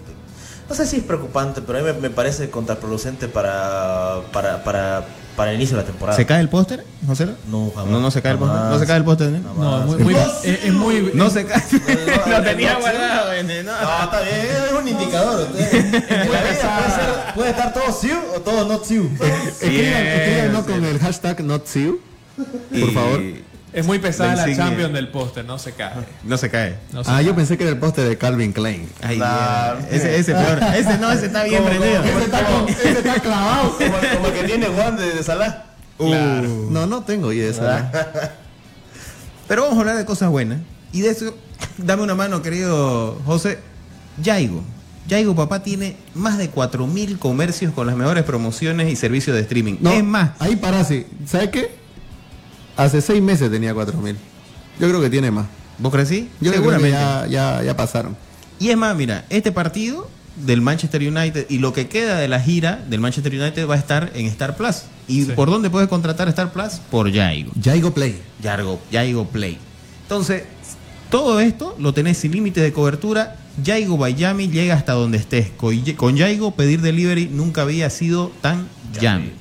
no 0.69 0.75
sé 0.75 0.87
si 0.87 0.97
es 0.97 1.03
preocupante, 1.05 1.63
pero 1.63 1.79
a 1.79 1.83
mí 1.83 1.87
me, 1.87 1.95
me 1.95 2.11
parece 2.11 2.51
contraproducente 2.51 3.29
para, 3.29 4.23
para, 4.33 4.65
para, 4.65 5.07
para 5.37 5.51
el 5.51 5.57
inicio 5.57 5.77
de 5.77 5.83
la 5.83 5.87
temporada. 5.87 6.17
¿Se 6.17 6.27
cae 6.27 6.41
el 6.41 6.49
póster, 6.49 6.85
José? 7.07 7.27
No, 7.49 7.71
jamás. 7.75 7.91
No, 7.91 8.01
no 8.01 8.11
se 8.11 8.21
cae 8.23 8.33
el 8.33 8.39
póster. 8.39 8.61
No 8.61 8.79
se 8.79 8.87
cae 8.87 8.97
el 8.99 9.05
póster. 9.05 9.31
¿no? 9.31 9.55
No, 9.55 9.81
es 9.81 9.87
muy, 9.87 10.05
muy- 10.05 10.15
es, 10.15 10.45
es 10.65 10.73
muy- 10.73 11.11
No 11.15 11.31
se 11.31 11.45
cae. 11.47 11.63
no, 12.27 12.33
Lo 12.39 12.43
tenía 12.43 12.75
no, 12.75 12.81
guardado. 12.81 13.33
en- 13.33 13.47
no. 13.67 13.73
No, 13.73 14.05
está 14.05 14.21
bien, 14.21 14.47
es 14.67 14.73
un 14.81 14.89
indicador. 14.89 15.47
puede, 15.49 16.55
ser- 16.55 17.35
puede 17.35 17.51
estar 17.51 17.73
todo 17.73 17.93
siu 17.93 18.17
o 18.37 18.41
todo 18.41 18.65
not 18.67 18.85
siu. 18.85 19.05
Escriban, 19.21 20.07
escríbanos 20.07 20.65
con 20.67 20.85
el 20.85 20.99
hashtag 20.99 21.41
NotSew, 21.43 22.01
por 22.37 22.79
Y- 22.79 22.83
favor. 22.93 23.21
Es 23.73 23.87
muy 23.87 23.99
pesada 23.99 24.35
La 24.35 24.47
la. 24.47 24.57
Champions 24.57 24.93
del 24.93 25.09
póster, 25.09 25.45
no 25.45 25.59
se 25.59 25.73
cae. 25.73 25.93
No 26.25 26.37
se 26.37 26.51
cae. 26.51 26.77
No 26.93 27.03
se 27.05 27.11
Ah, 27.11 27.15
cae. 27.17 27.25
yo 27.25 27.35
pensé 27.35 27.57
que 27.57 27.65
era 27.65 27.73
el 27.73 27.79
poste 27.79 28.03
de 28.05 28.17
Calvin 28.19 28.53
Klein. 28.53 28.89
Ay, 29.03 29.17
Dios. 29.17 29.85
ese, 29.91 30.17
ese 30.19 30.33
peor. 30.35 30.61
Ese 30.75 30.99
no, 30.99 31.11
ese 31.13 31.27
está 31.27 31.45
bien 31.45 31.63
¿Cómo, 31.63 31.69
prendido. 31.71 32.03
Ese 32.05 32.25
está, 32.25 32.45
con- 32.47 32.69
ese 32.69 32.91
está 32.93 33.15
clavado. 33.21 33.71
Como, 33.79 33.93
como 34.15 34.27
el 34.29 34.33
que 34.33 34.45
tiene 34.45 34.67
Juan 34.67 34.97
de, 34.97 35.13
de 35.15 35.23
Salah. 35.23 35.65
Claro. 35.99 36.67
No, 36.71 36.87
no 36.87 37.03
tengo 37.05 37.33
y 37.33 37.41
esa. 37.41 37.91
Pero 39.49 39.63
vamos 39.63 39.77
a 39.77 39.81
hablar 39.81 39.97
de 39.97 40.05
cosas 40.05 40.31
buenas. 40.31 40.59
Y 40.93 41.01
de 41.01 41.11
eso, 41.11 41.35
dame 41.79 42.03
una 42.03 42.15
mano, 42.15 42.43
querido 42.43 43.21
José. 43.25 43.59
Yaigo. 44.23 44.63
Yaigo 45.09 45.35
Papá 45.35 45.63
tiene 45.63 45.97
más 46.15 46.39
de 46.39 46.51
4.000 46.53 47.19
comercios 47.19 47.73
con 47.73 47.87
las 47.87 47.97
mejores 47.97 48.25
promociones 48.25 48.91
y 48.91 48.97
servicios 48.97 49.35
de 49.35 49.43
streaming. 49.43 49.77
No, 49.81 49.91
Es 49.91 50.05
más, 50.05 50.31
Ahí 50.39 50.57
para 50.57 50.85
sí. 50.85 51.07
¿Sabes 51.27 51.49
qué? 51.51 51.82
Hace 52.77 53.01
seis 53.01 53.23
meses 53.23 53.51
tenía 53.51 53.75
4000. 53.75 54.17
Yo 54.81 54.89
creo 54.89 55.01
que 55.01 55.11
tiene 55.11 55.31
más. 55.31 55.47
¿vos 55.79 55.93
crecí? 55.93 56.29
Yo 56.41 56.53
Seguramente. 56.53 56.97
Seguramente. 56.97 57.33
ya, 57.33 57.59
ya, 57.59 57.63
ya 57.65 57.77
pasaron. 57.77 58.17
Y 58.59 58.71
es 58.71 58.77
más, 58.77 58.95
mira, 58.97 59.25
este 59.31 59.51
partido 59.53 60.09
del 60.37 60.61
Manchester 60.61 61.03
United 61.03 61.47
y 61.51 61.59
lo 61.59 61.73
que 61.73 61.89
queda 61.89 62.19
de 62.19 62.29
la 62.29 62.41
gira 62.41 62.83
del 62.89 63.01
Manchester 63.01 63.33
United 63.35 63.67
va 63.69 63.75
a 63.75 63.79
estar 63.79 64.13
en 64.15 64.27
Star 64.27 64.57
Plus. 64.57 64.83
¿Y 65.09 65.25
Sí. 65.25 65.33
por 65.33 65.51
dónde 65.51 65.69
puedes 65.71 65.89
contratar 65.89 66.29
Star 66.29 66.53
Plus? 66.53 66.75
Por 66.91 67.11
Yaigo. 67.11 67.51
Yaigo 67.61 67.93
Play. 67.93 68.21
Yargo, 68.41 68.81
Yaigo 68.93 69.27
Play. 69.27 69.59
Entonces, 70.05 70.45
todo 71.11 71.41
esto 71.41 71.75
lo 71.79 71.93
tenés 71.93 72.19
sin 72.19 72.33
límite 72.33 72.61
de 72.61 72.73
cobertura. 72.73 73.37
Yaigo 73.63 73.99
Bayami 73.99 74.49
llega 74.49 74.75
hasta 74.75 74.93
donde 74.93 75.19
estés. 75.19 75.51
Con, 75.97 76.17
Yaigo 76.17 76.53
pedir 76.53 76.81
delivery 76.81 77.29
nunca 77.31 77.63
había 77.63 77.91
sido 77.91 78.31
tan 78.41 78.69
yami. 79.01 79.33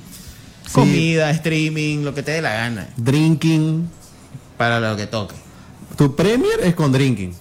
Sí. 0.66 0.72
Comida, 0.72 1.30
streaming, 1.30 2.04
lo 2.04 2.14
que 2.14 2.22
te 2.22 2.32
dé 2.32 2.42
la 2.42 2.54
gana. 2.54 2.88
Drinking. 2.96 3.88
Para 4.56 4.80
lo 4.80 4.96
que 4.96 5.06
toque. 5.06 5.34
Tu 5.96 6.14
Premier 6.16 6.60
es 6.62 6.74
con 6.74 6.92
Drinking. 6.92 7.34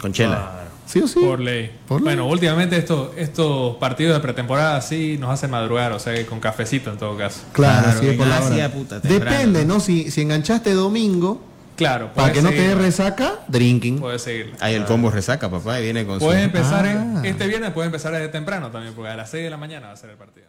Con 0.00 0.12
chela. 0.12 0.36
Claro. 0.36 0.68
¿Sí 0.86 1.00
o 1.00 1.08
sí? 1.08 1.20
Por 1.20 1.38
ley. 1.40 1.70
Por 1.86 2.00
ley. 2.00 2.04
Bueno, 2.14 2.26
últimamente 2.28 2.76
estos, 2.76 3.10
estos 3.16 3.76
partidos 3.76 4.14
de 4.14 4.20
pretemporada 4.20 4.80
sí 4.80 5.16
nos 5.18 5.30
hacen 5.30 5.50
madrugar, 5.50 5.92
o 5.92 5.98
sea 5.98 6.14
que 6.14 6.24
con 6.26 6.40
cafecito 6.40 6.90
en 6.90 6.96
todo 6.98 7.16
caso. 7.16 7.40
Claro, 7.52 7.84
Claro, 7.84 8.00
sí 8.00 8.06
es 8.08 8.16
por 8.16 8.26
la 8.26 8.42
hora. 8.42 8.68
puta. 8.70 9.00
Depende, 9.00 9.64
¿no? 9.66 9.80
Si, 9.80 10.10
si 10.10 10.22
enganchaste 10.22 10.72
domingo, 10.72 11.42
Claro, 11.76 12.10
para 12.12 12.32
que 12.32 12.42
no 12.42 12.48
te 12.50 12.56
dé 12.60 12.74
resaca, 12.74 13.34
Drinking. 13.46 14.00
Puedes 14.00 14.22
seguirla. 14.22 14.56
Ahí 14.60 14.74
el 14.74 14.84
combo 14.84 15.10
resaca, 15.10 15.48
papá, 15.48 15.78
y 15.78 15.84
viene 15.84 16.04
con 16.04 16.18
su... 16.18 16.24
Puedes 16.26 16.42
empezar, 16.42 16.84
Ah. 16.86 17.20
este 17.22 17.46
viernes 17.46 17.70
puedes 17.70 17.86
empezar 17.86 18.12
desde 18.12 18.28
temprano 18.28 18.70
también, 18.72 18.94
porque 18.94 19.10
a 19.10 19.16
las 19.16 19.30
6 19.30 19.44
de 19.44 19.50
la 19.50 19.56
mañana 19.58 19.86
va 19.88 19.92
a 19.92 19.96
ser 19.96 20.10
el 20.10 20.16
partido. 20.16 20.46